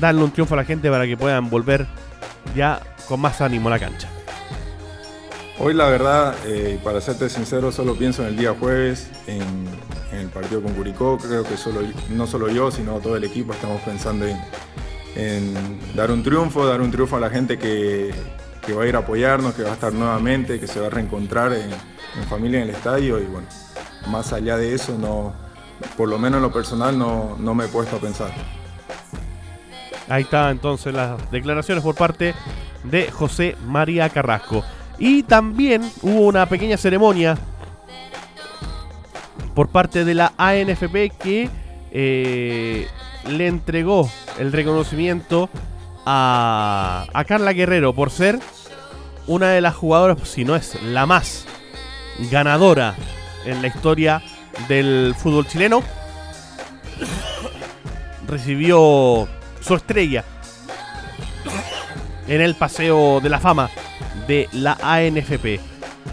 Darle 0.00 0.22
un 0.22 0.32
triunfo 0.32 0.54
a 0.54 0.58
la 0.58 0.64
gente 0.64 0.90
para 0.90 1.06
que 1.06 1.16
puedan 1.16 1.48
volver 1.48 1.86
ya 2.54 2.80
con 3.08 3.20
más 3.20 3.40
ánimo 3.40 3.68
a 3.68 3.72
la 3.72 3.78
cancha. 3.78 4.08
Hoy 5.58 5.74
la 5.74 5.86
verdad, 5.86 6.34
eh, 6.46 6.80
para 6.82 7.00
serte 7.00 7.28
sincero, 7.28 7.70
solo 7.70 7.94
pienso 7.94 8.22
en 8.22 8.28
el 8.30 8.36
día 8.36 8.54
jueves, 8.58 9.10
en, 9.26 9.42
el 10.18 10.28
partido 10.28 10.62
con 10.62 10.72
Curicó. 10.74 11.18
Creo 11.18 11.44
que 11.44 11.54
no 12.10 12.26
solo 12.26 12.48
yo, 12.48 12.70
sino 12.70 12.98
todo 13.00 13.16
el 13.16 13.24
equipo 13.24 13.52
estamos 13.52 13.80
pensando 13.82 14.26
en, 14.26 15.78
dar 15.94 16.10
un 16.10 16.22
triunfo, 16.22 16.66
dar 16.66 16.80
un 16.80 16.90
triunfo 16.90 17.16
a 17.16 17.20
la 17.20 17.30
gente 17.30 17.58
que, 17.58 18.12
que 18.66 18.72
va 18.72 18.84
a 18.84 18.86
ir 18.86 18.96
a 18.96 19.00
apoyarnos, 19.00 19.54
que 19.54 19.62
va 19.62 19.70
a 19.70 19.74
estar 19.74 19.92
nuevamente, 19.92 20.58
que 20.58 20.66
se 20.66 20.80
va 20.80 20.88
a 20.88 20.90
reencontrar 20.90 21.52
en, 21.52 21.70
en 22.16 22.24
familia 22.24 22.62
en 22.62 22.68
el 22.68 22.74
estadio 22.74 23.18
y 23.20 23.24
bueno, 23.24 23.46
más 24.08 24.32
allá 24.32 24.56
de 24.56 24.74
eso, 24.74 24.96
no, 24.98 25.32
por 25.96 26.08
lo 26.08 26.18
menos 26.18 26.38
en 26.38 26.42
lo 26.42 26.52
personal 26.52 26.98
no, 26.98 27.36
no 27.38 27.54
me 27.54 27.64
he 27.64 27.68
puesto 27.68 27.96
a 27.96 28.00
pensar. 28.00 28.32
Ahí 30.08 30.22
está 30.22 30.50
entonces 30.50 30.92
las 30.92 31.30
declaraciones 31.30 31.82
por 31.82 31.94
parte 31.94 32.34
de 32.84 33.10
José 33.10 33.56
María 33.66 34.08
Carrasco. 34.08 34.64
Y 34.98 35.22
también 35.22 35.82
hubo 36.02 36.26
una 36.26 36.46
pequeña 36.46 36.76
ceremonia 36.76 37.38
por 39.54 39.68
parte 39.68 40.04
de 40.04 40.14
la 40.14 40.32
ANFP 40.36 41.12
que 41.18 41.48
eh, 41.92 42.86
le 43.28 43.46
entregó 43.46 44.10
el 44.38 44.52
reconocimiento 44.52 45.48
a, 46.04 47.06
a 47.12 47.24
Carla 47.24 47.52
Guerrero 47.52 47.94
por 47.94 48.10
ser 48.10 48.38
una 49.26 49.50
de 49.50 49.60
las 49.60 49.74
jugadoras, 49.74 50.18
si 50.28 50.44
no 50.44 50.56
es 50.56 50.80
la 50.82 51.06
más 51.06 51.46
ganadora 52.30 52.94
en 53.44 53.62
la 53.62 53.68
historia 53.68 54.22
del 54.68 55.14
fútbol 55.16 55.46
chileno. 55.46 55.82
Recibió 58.26 59.28
su 59.60 59.74
estrella 59.74 60.24
en 62.28 62.40
el 62.40 62.54
Paseo 62.54 63.20
de 63.20 63.28
la 63.28 63.40
Fama 63.40 63.70
de 64.26 64.48
la 64.52 64.78
ANFP. 64.82 65.60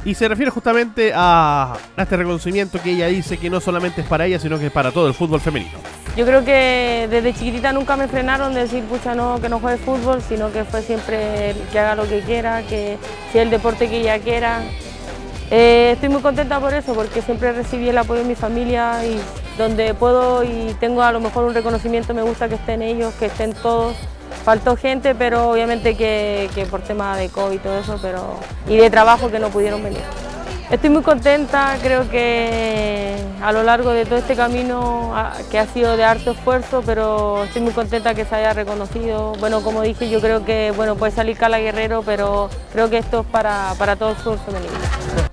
Y 0.06 0.16
se 0.16 0.28
refiere 0.28 0.50
justamente 0.52 1.12
a, 1.14 1.78
este 1.98 2.18
reconocimiento 2.18 2.82
que 2.82 2.92
ella 2.92 3.08
dice 3.08 3.38
que 3.38 3.50
no 3.50 3.60
solamente 3.60 4.02
es 4.02 4.08
para 4.08 4.26
ella, 4.26 4.40
sino 4.40 4.58
que 4.58 4.68
es 4.68 4.72
para 4.72 4.92
todo 4.92 5.08
el 5.08 5.14
fútbol 5.14 5.42
femenino. 5.42 5.78
Yo 6.16 6.26
creo 6.26 6.44
que 6.44 7.08
desde 7.10 7.34
chiquitita 7.34 7.74
nunca 7.74 7.96
me 7.96 8.08
frenaron 8.08 8.54
de 8.54 8.62
decir, 8.62 8.84
pucha, 8.86 9.14
no, 9.14 9.40
que 9.42 9.50
no 9.50 9.60
juegue 9.60 9.78
fútbol, 9.78 10.22
sino 10.22 10.52
que 10.52 10.64
fue 10.64 10.82
siempre 10.82 11.54
que 11.72 11.80
haga 11.80 11.96
lo 11.96 12.08
que 12.08 12.22
quiera, 12.22 12.62
que 12.64 12.98
sea 13.32 13.44
el 13.44 13.50
deporte 13.50 13.90
que 13.90 14.02
ella 14.02 14.20
quiera, 14.20 14.62
eh, 15.52 15.92
estoy 15.94 16.10
muy 16.10 16.22
contenta 16.22 16.60
por 16.60 16.74
eso, 16.74 16.94
porque 16.94 17.22
siempre 17.22 17.52
recibí 17.52 17.90
el 17.90 17.98
apoyo 17.98 18.22
de 18.22 18.28
mi 18.28 18.36
familia 18.36 19.06
y 19.06 19.20
donde 19.58 19.94
puedo 19.94 20.44
y 20.44 20.76
tengo 20.80 21.02
a 21.02 21.12
lo 21.12 21.20
mejor 21.20 21.46
un 21.46 21.54
reconocimiento, 21.54 22.14
me 22.14 22.22
gusta 22.22 22.48
que 22.48 22.56
estén 22.56 22.82
ellos, 22.82 23.14
que 23.16 23.28
estén 23.28 23.54
todos. 23.54 23.96
Faltó 24.44 24.78
gente, 24.78 25.16
pero 25.16 25.52
obviamente 25.52 25.96
que, 25.96 26.68
por 26.70 26.82
tema 26.82 27.18
de 27.18 27.30
COVID 27.30 27.56
y 27.56 27.58
todo 27.58 27.80
eso, 27.80 28.00
pero, 28.02 28.36
y 28.68 28.78
de 28.78 28.90
trabajo 28.90 29.30
que 29.30 29.40
no 29.40 29.50
pudieron 29.50 29.84
venir. 29.84 30.02
Estoy 30.70 30.92
muy 30.92 31.02
contenta, 31.02 31.78
creo 31.82 32.08
que 32.10 33.16
a 33.42 33.52
lo 33.52 33.64
largo 33.64 33.90
de 33.90 34.06
todo 34.06 34.20
este 34.20 34.36
camino 34.36 35.14
que 35.50 35.58
ha 35.58 35.66
sido 35.66 35.98
de 35.98 36.04
harto 36.04 36.32
esfuerzo, 36.32 36.84
pero 36.86 37.44
estoy 37.44 37.64
muy 37.64 37.74
contenta 37.74 38.14
que 38.14 38.24
se 38.24 38.36
haya 38.36 38.54
reconocido. 38.54 39.34
Bueno, 39.40 39.62
como 39.62 39.82
dije, 39.82 40.10
yo 40.10 40.22
creo 40.22 40.46
que 40.46 40.72
bueno, 40.76 40.96
puede 40.96 41.12
salir 41.12 41.38
Cala 41.38 41.58
Guerrero, 41.60 42.04
pero 42.06 42.50
creo 42.72 42.90
que 42.90 43.00
esto 43.00 43.22
es 43.22 43.26
para, 43.28 43.74
para 43.80 43.96
todo 43.96 44.12
el 44.12 44.18
sur 44.18 44.38
femenino. 44.46 45.29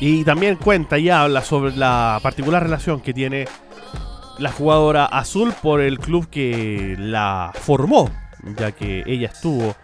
Y 0.00 0.24
también 0.24 0.56
cuenta 0.56 0.98
y 0.98 1.10
habla 1.10 1.42
sobre 1.42 1.76
la 1.76 2.18
particular 2.22 2.62
relación 2.62 3.00
que 3.00 3.14
tiene 3.14 3.46
la 4.38 4.52
jugadora 4.52 5.06
azul 5.06 5.52
por 5.62 5.80
el 5.80 5.98
club 5.98 6.28
que 6.30 6.96
la 6.98 7.52
formó, 7.54 8.10
ya 8.56 8.72
que 8.72 9.02
ella 9.06 9.28
estuvo 9.28 9.74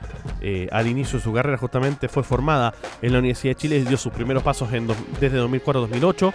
eh, 0.40 0.68
al 0.70 0.87
inicio 0.87 1.18
de 1.18 1.24
su 1.24 1.33
carrera, 1.33 1.59
justamente 1.59 2.09
fue 2.09 2.22
formada 2.22 2.74
en 3.02 3.12
la 3.12 3.18
Universidad 3.18 3.52
de 3.54 3.61
Chile 3.61 3.76
y 3.78 3.83
dio 3.83 3.96
sus 3.96 4.12
primeros 4.12 4.42
pasos 4.42 4.72
en 4.72 4.87
desde 5.20 5.40
2004-2008, 5.40 6.33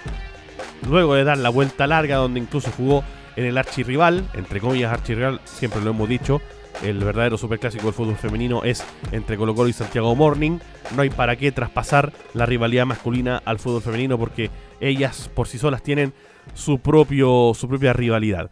luego 0.90 1.16
de 1.16 1.24
dar 1.24 1.38
la 1.38 1.50
vuelta 1.50 1.88
larga 1.88 2.18
donde 2.18 2.40
incluso 2.40 2.72
jugó 2.76 3.04
en 3.36 3.46
el 3.46 3.58
archirrival, 3.58 4.30
entre 4.34 4.60
comillas 4.60 4.92
archirrival, 4.92 5.40
siempre 5.46 5.82
lo 5.82 5.92
hemos 5.92 6.10
dicho, 6.10 6.42
el 6.84 7.04
verdadero 7.04 7.38
superclásico 7.38 7.86
del 7.86 7.94
fútbol 7.94 8.16
femenino 8.16 8.64
es 8.64 8.84
entre 9.12 9.38
Colo 9.38 9.56
Colo 9.56 9.70
y 9.70 9.74
Santiago 9.74 10.16
Morning. 10.16 10.60
No 10.96 11.02
hay 11.02 11.10
para 11.10 11.36
qué 11.36 11.52
traspasar 11.52 12.14
la 12.34 12.46
rivalidad 12.46 12.86
masculina 12.86 13.42
al 13.46 13.60
fútbol 13.60 13.82
femenino 13.82 14.18
porque 14.18 14.50
ellas 14.80 15.30
por 15.34 15.48
sí 15.48 15.58
solas 15.58 15.84
tienen 15.84 16.14
su, 16.54 16.80
propio, 16.80 17.54
su 17.56 17.68
propia 17.68 17.94
rivalidad. 17.94 18.50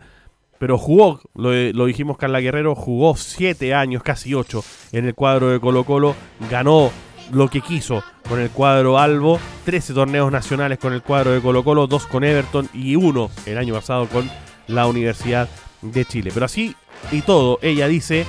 Pero 0.60 0.78
jugó, 0.78 1.22
lo, 1.36 1.52
lo 1.54 1.86
dijimos 1.86 2.18
Carla 2.18 2.40
Guerrero, 2.40 2.76
jugó 2.76 3.16
7 3.16 3.74
años, 3.74 4.04
casi 4.04 4.34
8 4.34 4.64
en 4.94 5.06
el 5.06 5.14
cuadro 5.14 5.50
de 5.50 5.60
Colo 5.60 5.84
Colo, 5.84 6.16
ganó 6.50 6.92
lo 7.32 7.48
que 7.50 7.62
quiso 7.62 8.04
con 8.28 8.40
el 8.40 8.50
cuadro 8.50 8.98
Albo, 8.98 9.40
13 9.66 9.94
torneos 9.94 10.32
nacionales 10.32 10.80
con 10.80 10.94
el 10.94 11.04
cuadro 11.04 11.32
de 11.32 11.42
Colo 11.42 11.64
Colo, 11.64 11.88
2 11.88 12.08
con 12.08 12.24
Everton 12.24 12.70
y 12.74 12.96
uno 12.96 13.30
el 13.46 13.58
año 13.58 13.74
pasado 13.74 14.08
con 14.08 14.30
la 14.68 14.88
Universidad 14.88 15.48
de 15.82 16.06
Chile. 16.06 16.32
Pero 16.34 16.46
así 16.46 16.76
y 17.12 17.22
todo, 17.22 17.60
ella 17.62 17.88
dice 17.88 18.26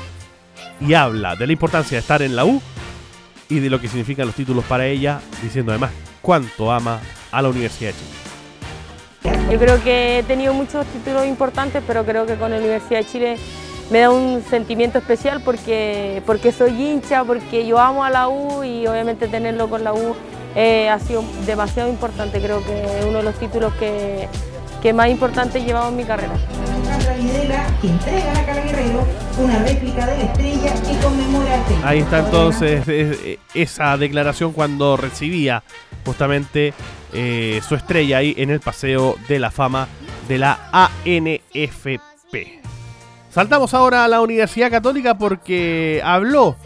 y 0.80 0.94
habla 0.94 1.36
de 1.36 1.46
la 1.46 1.52
importancia 1.52 1.96
de 1.96 2.00
estar 2.00 2.22
en 2.22 2.36
la 2.36 2.44
U 2.44 2.60
y 3.48 3.60
de 3.60 3.70
lo 3.70 3.80
que 3.80 3.88
significan 3.88 4.26
los 4.26 4.34
títulos 4.36 4.64
para 4.64 4.86
ella, 4.86 5.20
diciendo 5.42 5.72
además 5.72 5.90
cuánto 6.20 6.70
ama 6.70 7.00
a 7.32 7.42
la 7.42 7.48
Universidad 7.48 7.92
de 7.92 7.96
Chile. 7.98 8.28
Yo 9.50 9.58
creo 9.58 9.82
que 9.82 10.18
he 10.18 10.22
tenido 10.22 10.52
muchos 10.52 10.86
títulos 10.86 11.26
importantes, 11.26 11.82
pero 11.86 12.04
creo 12.04 12.26
que 12.26 12.36
con 12.36 12.50
la 12.50 12.58
Universidad 12.58 13.00
de 13.00 13.06
Chile 13.06 13.36
me 13.90 14.00
da 14.00 14.10
un 14.10 14.42
sentimiento 14.42 14.98
especial 14.98 15.40
porque, 15.42 16.22
porque 16.26 16.52
soy 16.52 16.70
hincha, 16.82 17.24
porque 17.24 17.66
yo 17.66 17.78
amo 17.78 18.04
a 18.04 18.10
la 18.10 18.28
U 18.28 18.62
y 18.62 18.86
obviamente 18.86 19.28
tenerlo 19.28 19.70
con 19.70 19.82
la 19.84 19.94
U 19.94 20.14
eh, 20.54 20.90
ha 20.90 20.98
sido 20.98 21.24
demasiado 21.46 21.88
importante. 21.88 22.40
Creo 22.40 22.62
que 22.64 23.06
uno 23.08 23.18
de 23.18 23.24
los 23.24 23.38
títulos 23.38 23.72
que, 23.74 24.28
que 24.82 24.92
más 24.92 25.08
importante 25.08 25.58
he 25.58 25.64
llevado 25.64 25.88
en 25.88 25.96
mi 25.96 26.04
carrera. 26.04 26.34
que 27.80 27.88
entrega 27.88 28.32
a 28.32 28.46
Cala 28.46 28.62
Guerrero 28.62 29.06
una 29.38 29.58
réplica 29.60 30.06
de 30.06 30.18
la 30.18 30.24
estrella 30.24 30.74
que 30.74 30.98
conmemora 30.98 31.64
Ahí 31.84 31.98
está 32.00 32.20
entonces 32.20 33.38
esa 33.54 33.96
declaración 33.96 34.52
cuando 34.52 34.96
recibía 34.96 35.62
justamente 36.04 36.74
eh, 37.12 37.60
su 37.66 37.74
estrella 37.74 38.18
ahí 38.18 38.34
en 38.36 38.50
el 38.50 38.60
Paseo 38.60 39.16
de 39.28 39.38
la 39.38 39.50
Fama 39.50 39.88
de 40.28 40.38
la 40.38 40.68
ANFP. 40.72 42.00
Saltamos 43.30 43.74
ahora 43.74 44.04
a 44.04 44.08
la 44.08 44.20
Universidad 44.20 44.70
Católica 44.70 45.16
porque 45.16 46.00
habló 46.04 46.56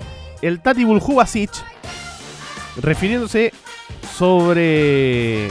el 0.41 0.61
Tati 0.61 0.85
Buljubasic 0.85 1.51
refiriéndose 2.81 3.53
sobre 4.17 5.49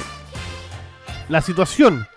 la 1.30 1.42
situación 1.42 2.08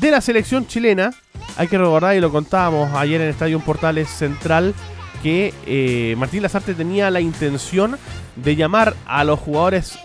de 0.00 0.10
la 0.10 0.20
selección 0.20 0.66
chilena. 0.66 1.12
Hay 1.56 1.68
que 1.68 1.78
recordar, 1.78 2.16
y 2.16 2.20
lo 2.20 2.30
contábamos 2.30 2.94
ayer 2.94 3.20
en 3.20 3.28
el 3.28 3.32
Estadio 3.32 3.60
Portales 3.60 4.08
Central, 4.08 4.74
que 5.22 5.54
eh, 5.66 6.14
Martín 6.18 6.42
Lazarte 6.42 6.74
tenía 6.74 7.10
la 7.10 7.20
intención 7.20 7.98
de 8.36 8.56
llamar 8.56 8.96
a 9.06 9.24
los 9.24 9.38
jugadores 9.38 9.98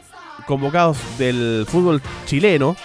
convocados 0.45 0.97
del 1.17 1.65
fútbol 1.67 2.01
chileno, 2.25 2.75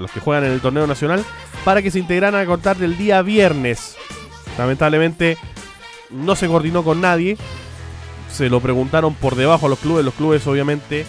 los 0.00 0.10
que 0.10 0.20
juegan 0.20 0.44
en 0.44 0.52
el 0.52 0.60
torneo 0.60 0.86
nacional, 0.86 1.24
para 1.64 1.82
que 1.82 1.90
se 1.90 1.98
integraran 1.98 2.40
a 2.40 2.46
contar 2.46 2.76
del 2.76 2.96
día 2.96 3.22
viernes. 3.22 3.96
Lamentablemente 4.58 5.38
no 6.10 6.36
se 6.36 6.48
coordinó 6.48 6.82
con 6.82 7.00
nadie, 7.00 7.36
se 8.32 8.48
lo 8.48 8.60
preguntaron 8.60 9.14
por 9.14 9.36
debajo 9.36 9.66
a 9.66 9.68
los 9.68 9.78
clubes, 9.78 10.04
los 10.04 10.14
clubes 10.14 10.46
obviamente 10.46 11.06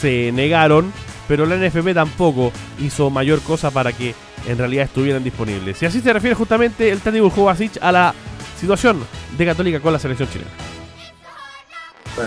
se 0.00 0.30
negaron, 0.32 0.92
pero 1.28 1.46
la 1.46 1.56
NFP 1.56 1.94
tampoco 1.94 2.52
hizo 2.80 3.10
mayor 3.10 3.40
cosa 3.40 3.70
para 3.70 3.92
que 3.92 4.14
en 4.46 4.58
realidad 4.58 4.84
estuvieran 4.84 5.24
disponibles. 5.24 5.82
Y 5.82 5.86
así 5.86 6.00
se 6.00 6.12
refiere 6.12 6.34
justamente 6.34 6.90
el 6.90 7.00
Tati 7.00 7.18
Jovasic 7.18 7.78
a 7.80 7.92
la 7.92 8.14
situación 8.58 9.04
de 9.36 9.46
Católica 9.46 9.80
con 9.80 9.92
la 9.92 9.98
selección 9.98 10.28
chilena. 10.28 10.50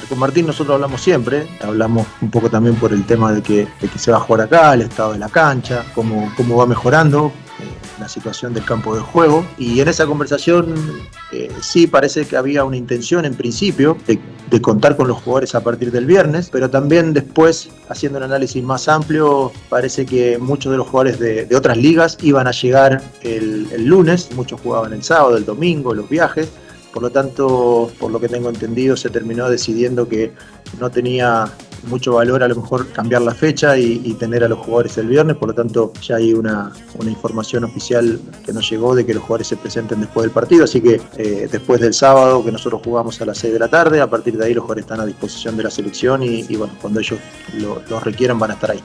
con 0.09 0.19
Martín 0.19 0.47
nosotros 0.47 0.75
hablamos 0.75 1.01
siempre, 1.01 1.47
hablamos 1.61 2.07
un 2.21 2.29
poco 2.29 2.49
también 2.49 2.75
por 2.75 2.93
el 2.93 3.05
tema 3.05 3.31
de 3.31 3.41
que, 3.41 3.67
se 3.95 4.11
va 4.11 4.17
a 4.17 4.21
jugar 4.21 4.41
acá, 4.41 4.73
el 4.73 4.81
estado 4.81 5.13
de 5.13 5.19
la 5.19 5.29
cancha, 5.29 5.85
cómo, 5.93 6.31
cómo 6.35 6.57
va 6.57 6.65
mejorando, 6.65 7.31
la 7.99 8.07
situación 8.07 8.53
del 8.53 8.65
campo 8.65 8.95
de 8.95 9.01
juego. 9.01 9.45
Y 9.57 9.79
en 9.79 9.87
esa 9.87 10.05
conversación 10.05 10.75
eh, 11.31 11.49
sí 11.61 11.87
parece 11.87 12.25
que 12.25 12.37
había 12.37 12.63
una 12.63 12.77
intención 12.77 13.25
en 13.25 13.35
principio 13.35 13.97
de, 14.07 14.19
contar 14.61 14.95
con 14.95 15.07
los 15.07 15.17
jugadores 15.21 15.55
a 15.55 15.61
partir 15.61 15.91
del 15.91 16.05
viernes, 16.05 16.49
pero 16.51 16.69
también 16.69 17.13
después, 17.13 17.69
haciendo 17.89 18.17
un 18.17 18.23
análisis 18.23 18.63
más 18.63 18.87
amplio, 18.87 19.51
parece 19.69 20.05
que 20.05 20.37
muchos 20.37 20.71
de 20.71 20.77
los 20.77 20.87
jugadores 20.87 21.19
de, 21.19 21.47
otras 21.55 21.77
ligas 21.77 22.17
iban 22.21 22.47
a 22.47 22.51
llegar 22.51 23.01
el, 23.21 23.67
el 23.71 23.85
lunes, 23.85 24.29
muchos 24.35 24.59
jugaban 24.61 24.93
el 24.93 25.03
sábado, 25.03 25.37
el 25.37 25.45
domingo, 25.45 25.93
los 25.93 26.09
viajes. 26.09 26.49
Por 26.93 27.03
lo 27.03 27.11
tanto, 27.11 27.91
por 27.99 28.09
lo 28.11 28.19
que 28.19 28.27
tengo 28.27 28.49
entendido, 28.49 28.97
se 28.97 29.09
terminó 29.09 29.49
decidiendo 29.49 30.07
que 30.07 30.31
no 30.79 30.89
tenía 30.89 31.51
mucho 31.87 32.13
valor 32.13 32.43
a 32.43 32.47
lo 32.47 32.55
mejor 32.55 32.87
cambiar 32.91 33.21
la 33.21 33.33
fecha 33.33 33.77
y, 33.77 33.97
tener 34.17 34.43
a 34.43 34.47
los 34.47 34.59
jugadores 34.59 34.97
el 34.97 35.07
viernes, 35.07 35.35
por 35.37 35.49
lo 35.49 35.53
tanto 35.55 35.93
ya 36.01 36.15
hay 36.15 36.33
una, 36.33 36.71
información 37.05 37.63
oficial 37.63 38.19
que 38.45 38.51
nos 38.51 38.69
llegó 38.69 38.95
de 38.95 39.05
que 39.05 39.13
los 39.13 39.23
jugadores 39.23 39.47
se 39.47 39.57
presenten 39.57 40.01
después 40.01 40.23
del 40.23 40.31
partido, 40.31 40.63
así 40.63 40.81
que 40.81 40.99
eh, 41.17 41.47
después 41.51 41.79
del 41.79 41.93
sábado 41.93 42.43
que 42.43 42.51
nosotros 42.51 42.81
jugamos 42.83 43.21
a 43.21 43.25
las 43.25 43.37
6 43.37 43.53
de 43.53 43.59
la 43.59 43.67
tarde, 43.67 44.01
a 44.01 44.09
partir 44.09 44.37
de 44.37 44.45
ahí 44.45 44.53
los 44.53 44.63
jugadores 44.63 44.83
están 44.85 44.99
a 44.99 45.05
disposición 45.05 45.55
de 45.55 45.63
la 45.63 45.71
selección 45.71 46.23
y, 46.23 46.43
bueno, 46.55 46.73
cuando 46.81 46.99
ellos 46.99 47.19
lo, 47.59 47.99
requieran 47.99 48.39
van 48.39 48.51
a 48.51 48.53
estar 48.55 48.71
ahí. 48.71 48.81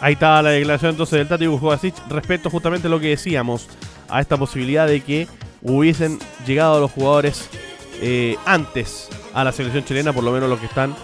Ahí 0.00 0.14
está 0.14 0.42
la 0.42 0.50
declaración 0.50 0.92
entonces 0.92 1.18
del 1.18 1.28
Tati 1.28 1.46
Bujovasic 1.46 1.94
respecto 2.08 2.50
justamente 2.50 2.86
a 2.86 2.90
lo 2.90 3.00
que 3.00 3.08
decíamos, 3.08 3.68
a 4.08 4.20
esta 4.20 4.36
posibilidad 4.36 4.86
de 4.86 5.00
que 5.00 5.28
hubiesen 5.62 6.18
llegado 6.46 6.80
los 6.80 6.92
jugadores 6.92 7.48
eh, 8.00 8.36
antes 8.44 9.08
a 9.32 9.44
la 9.44 9.52
selección 9.52 9.84
chilena, 9.84 10.12
por 10.12 10.24
lo 10.24 10.32
menos 10.32 10.48
los 10.48 10.60
que 10.60 10.66
están 10.66 10.94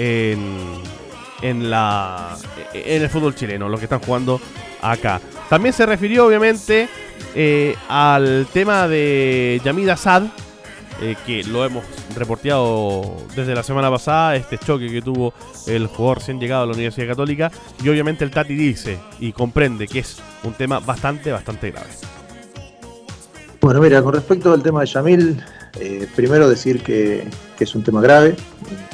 en, 0.00 1.70
la, 1.70 2.36
en 2.72 3.02
el 3.02 3.08
fútbol 3.10 3.34
chileno, 3.34 3.68
los 3.68 3.78
que 3.78 3.84
están 3.84 4.00
jugando 4.00 4.40
acá. 4.80 5.20
También 5.48 5.72
se 5.72 5.84
refirió 5.84 6.26
obviamente 6.26 6.88
eh, 7.34 7.74
al 7.88 8.46
tema 8.52 8.88
de 8.88 9.60
Yamid 9.64 9.88
Assad, 9.90 10.24
eh, 11.02 11.16
que 11.26 11.44
lo 11.44 11.64
hemos 11.64 11.84
reporteado 12.14 13.16
desde 13.34 13.54
la 13.54 13.62
semana 13.62 13.90
pasada, 13.90 14.36
este 14.36 14.58
choque 14.58 14.90
que 14.90 15.02
tuvo 15.02 15.34
el 15.66 15.86
jugador 15.86 16.18
recién 16.18 16.40
llegado 16.40 16.62
a 16.64 16.66
la 16.66 16.72
Universidad 16.72 17.08
Católica, 17.08 17.50
y 17.82 17.88
obviamente 17.88 18.24
el 18.24 18.30
Tati 18.30 18.54
dice 18.54 18.98
y 19.18 19.32
comprende 19.32 19.86
que 19.86 20.00
es 20.00 20.18
un 20.44 20.54
tema 20.54 20.80
bastante, 20.80 21.32
bastante 21.32 21.70
grave. 21.70 21.90
Bueno, 23.60 23.80
mira, 23.80 24.02
con 24.02 24.14
respecto 24.14 24.52
al 24.52 24.62
tema 24.62 24.80
de 24.80 24.86
Yamil, 24.86 25.44
eh, 25.78 26.08
primero 26.16 26.48
decir 26.48 26.82
que, 26.82 27.26
es 27.58 27.74
un 27.74 27.82
tema 27.82 28.00
grave, 28.00 28.36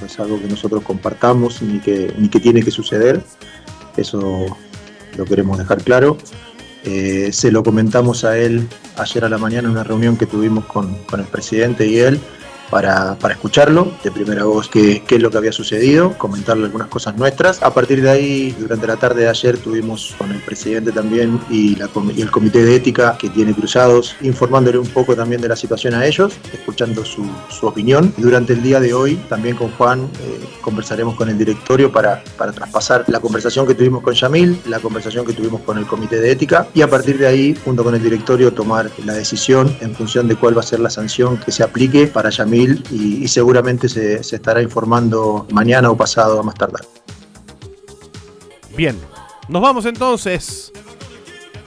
no 0.00 0.06
es 0.06 0.18
algo 0.18 0.40
que 0.40 0.48
nosotros 0.48 0.82
compartamos 0.82 1.62
ni 1.62 1.78
que, 1.78 2.12
ni 2.18 2.28
que 2.28 2.40
tiene 2.40 2.64
que 2.64 2.72
suceder, 2.72 3.22
eso 3.96 4.44
lo 5.16 5.24
queremos 5.24 5.56
dejar 5.58 5.82
claro. 5.82 6.18
Eh, 6.84 7.30
se 7.32 7.52
lo 7.52 7.62
comentamos 7.62 8.24
a 8.24 8.36
él 8.38 8.66
ayer 8.96 9.24
a 9.24 9.28
la 9.28 9.38
mañana 9.38 9.68
en 9.68 9.72
una 9.72 9.84
reunión 9.84 10.16
que 10.16 10.26
tuvimos 10.26 10.66
con, 10.66 10.94
con 11.04 11.20
el 11.20 11.26
presidente 11.26 11.86
y 11.86 11.98
él 11.98 12.20
para, 12.70 13.16
escucharlo 13.31 13.92
de 14.02 14.11
primera 14.11 14.44
voz 14.44 14.68
qué, 14.68 15.02
qué, 15.07 15.16
es 15.16 15.22
lo 15.22 15.31
que 15.31 15.38
había 15.38 15.52
sucedido, 15.52 16.16
comentarle 16.18 16.64
algunas 16.64 16.88
cosas 16.88 17.16
nuestras. 17.16 17.62
A 17.62 17.72
partir 17.72 18.02
de 18.02 18.11
ahí, 18.11 18.57
durante 18.59 18.87
la 18.87 18.96
tarde 18.96 19.22
de 19.22 19.29
ayer, 19.29 19.59
tuvimos 19.59 20.14
con 20.18 20.31
el 20.33 20.40
presidente 20.40 20.92
también 20.92 21.40
y, 21.50 21.76
el 22.18 22.31
comité 22.31 22.64
de 22.64 22.76
ética 22.76 23.16
que 23.18 23.29
tiene 23.29 23.55
cruzados, 23.55 24.16
informándole 24.22 24.79
un 24.79 24.88
poco 24.88 25.14
también 25.14 25.40
de 25.40 25.48
la 25.48 25.57
situación 25.57 25.94
a 25.94 26.07
ellos, 26.07 26.35
escuchando 26.52 27.05
su, 27.05 27.26
su 27.48 27.66
opinión. 27.66 28.12
Durante 28.16 28.52
el 28.52 28.62
día 28.62 28.81
de 28.81 28.94
hoy, 28.94 29.16
también 29.29 29.57
con 29.57 29.70
Juan, 29.72 30.09
eh, 30.22 30.40
conversaremos 30.61 31.14
con 31.14 31.29
el 31.29 31.38
directorio 31.38 31.92
para, 31.92 32.22
para 32.37 32.52
traspasar 32.52 33.05
la 33.09 33.20
conversación 33.20 33.66
que 33.66 33.74
tuvimos 33.74 34.02
con 34.02 34.14
Yamil, 34.14 34.61
la 34.66 34.81
conversación 34.81 35.24
que 35.24 35.33
tuvimos 35.33 35.61
con 35.62 35.79
el 35.79 35.87
comité 35.87 36.20
de 36.20 36.33
ética 36.33 36.68
y 36.74 36.83
a 36.83 36.88
partir 36.88 37.18
de 37.18 37.26
ahí, 37.26 37.57
junto 37.64 37.85
con 37.85 37.94
el 37.94 38.02
directorio, 38.02 38.52
tomar 38.52 38.90
la 39.05 39.12
decisión 39.12 39.74
en 39.81 39.94
función 39.94 40.29
de 40.29 40.37
cuál 40.37 40.57
va 40.57 40.61
a 40.61 40.64
ser 40.64 40.81
la 40.81 40.90
sanción 40.90 41.38
que 41.38 41.52
se 41.52 41.62
aplique 41.62 42.07
para 42.07 42.31
Yamil 42.31 42.56
y, 42.57 43.29
seguramente 43.29 43.88
se, 43.88 44.21
estará 44.21 44.62
informando 44.62 45.47
mañana 45.51 45.90
o 45.90 45.97
pasado 45.97 46.40
a 46.40 46.42
más 46.42 46.55
tardar. 46.55 46.85
Bien, 48.77 48.99
nos 49.49 49.62
vamos 49.62 49.87
entonces. 49.87 50.73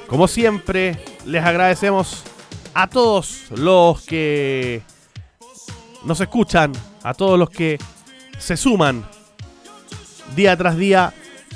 Como 0.08 0.28
siempre, 0.28 1.04
les 1.26 1.44
agradecemos 1.44 2.24
a 2.74 2.88
todos 2.88 3.44
los 3.52 4.02
que 4.06 4.82
nos 6.04 6.20
escuchan, 6.20 6.72
a 7.04 7.14
todos 7.14 7.38
los 7.38 7.50
que 7.50 7.78
se 8.40 8.58
suman 8.58 9.06
día 10.36 10.56
tras 10.58 10.78
día 10.78 11.14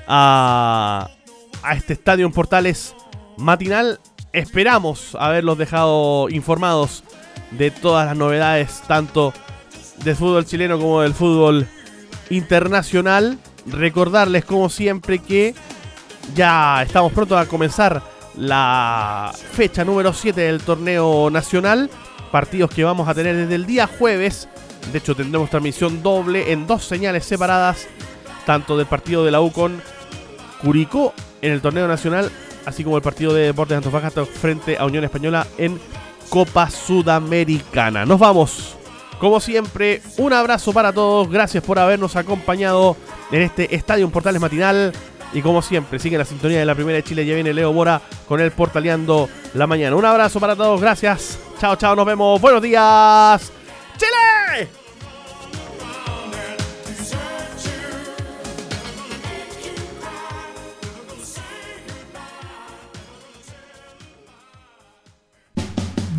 a, 0.08 1.10
a 1.64 1.76
este 1.76 1.94
Estadio 1.94 2.26
en 2.26 2.32
Portales 2.32 2.96
matinal. 3.38 4.00
Esperamos 4.34 5.16
haberlos 5.20 5.58
dejado 5.58 6.30
informados 6.30 7.04
de 7.58 7.72
todas 7.72 8.06
las 8.06 8.18
novedades, 8.18 8.82
tanto 8.88 9.34
del 10.04 10.16
fútbol 10.16 10.46
chileno 10.46 10.80
como 10.80 11.02
del 11.02 11.14
fútbol 11.14 11.68
internacional. 12.30 13.38
Recordarles, 13.66 14.46
como 14.46 14.70
siempre, 14.70 15.20
que 15.20 15.56
ya 16.36 16.84
estamos 16.84 17.12
pronto 17.14 17.38
a 17.38 17.46
comenzar 17.46 18.02
la 18.36 19.32
fecha 19.52 19.86
número 19.86 20.14
7 20.14 20.40
del 20.40 20.62
torneo 20.62 21.30
nacional. 21.30 21.90
Partidos 22.32 22.72
que 22.72 22.84
vamos 22.84 23.08
a 23.08 23.14
tener 23.14 23.36
desde 23.36 23.56
el 23.56 23.66
día 23.66 23.88
jueves. 23.88 24.50
De 24.92 24.98
hecho, 24.98 25.16
tendremos 25.16 25.50
transmisión 25.50 26.02
doble 26.04 26.52
en 26.52 26.68
dos 26.68 26.84
señales 26.84 27.26
separadas, 27.26 27.88
tanto 28.46 28.76
del 28.76 28.88
partido 28.88 29.24
de 29.24 29.32
la 29.32 29.40
U 29.40 29.52
con 29.52 29.82
Curicó 30.62 31.14
en 31.42 31.52
el 31.52 31.62
torneo 31.62 31.88
nacional, 31.88 32.32
así 32.66 32.84
como 32.84 32.98
el 32.98 33.04
partido 33.04 33.34
de 33.34 33.44
Deportes 33.44 33.78
Antofagasta 33.78 34.26
frente 34.26 34.78
a 34.78 34.86
Unión 34.86 35.04
Española 35.04 35.46
en 35.58 35.80
Copa 36.34 36.68
Sudamericana. 36.68 38.08
Nos 38.08 38.20
vamos. 38.20 38.76
Como 39.20 39.40
siempre, 39.40 40.02
un 40.18 40.34
abrazo 40.34 40.74
para 40.74 40.92
todos. 40.92 41.30
Gracias 41.30 41.64
por 41.64 41.78
habernos 41.78 42.16
acompañado 42.16 42.98
en 43.32 43.44
este 43.44 43.76
Estadio 43.76 44.10
Portales 44.10 44.42
Matinal. 44.42 44.92
Y 45.32 45.44
como 45.44 45.62
siempre, 45.62 46.00
sigue 46.00 46.18
la 46.18 46.26
sintonía 46.26 46.58
de 46.58 46.66
la 46.66 46.74
Primera 46.74 46.96
de 46.96 47.04
Chile. 47.04 47.24
Ya 47.24 47.36
viene 47.36 47.54
Leo 47.54 47.72
Bora 47.72 48.02
con 48.28 48.42
el 48.42 48.50
Portaleando 48.50 49.30
la 49.54 49.68
mañana. 49.68 49.96
Un 49.96 50.06
abrazo 50.06 50.40
para 50.40 50.56
todos. 50.56 50.82
Gracias. 50.82 51.38
Chao, 51.62 51.76
chao. 51.76 51.96
Nos 51.96 52.08
vemos. 52.08 52.42
Buenos 52.42 52.64
días. 52.64 53.52
Chile. 54.00 54.83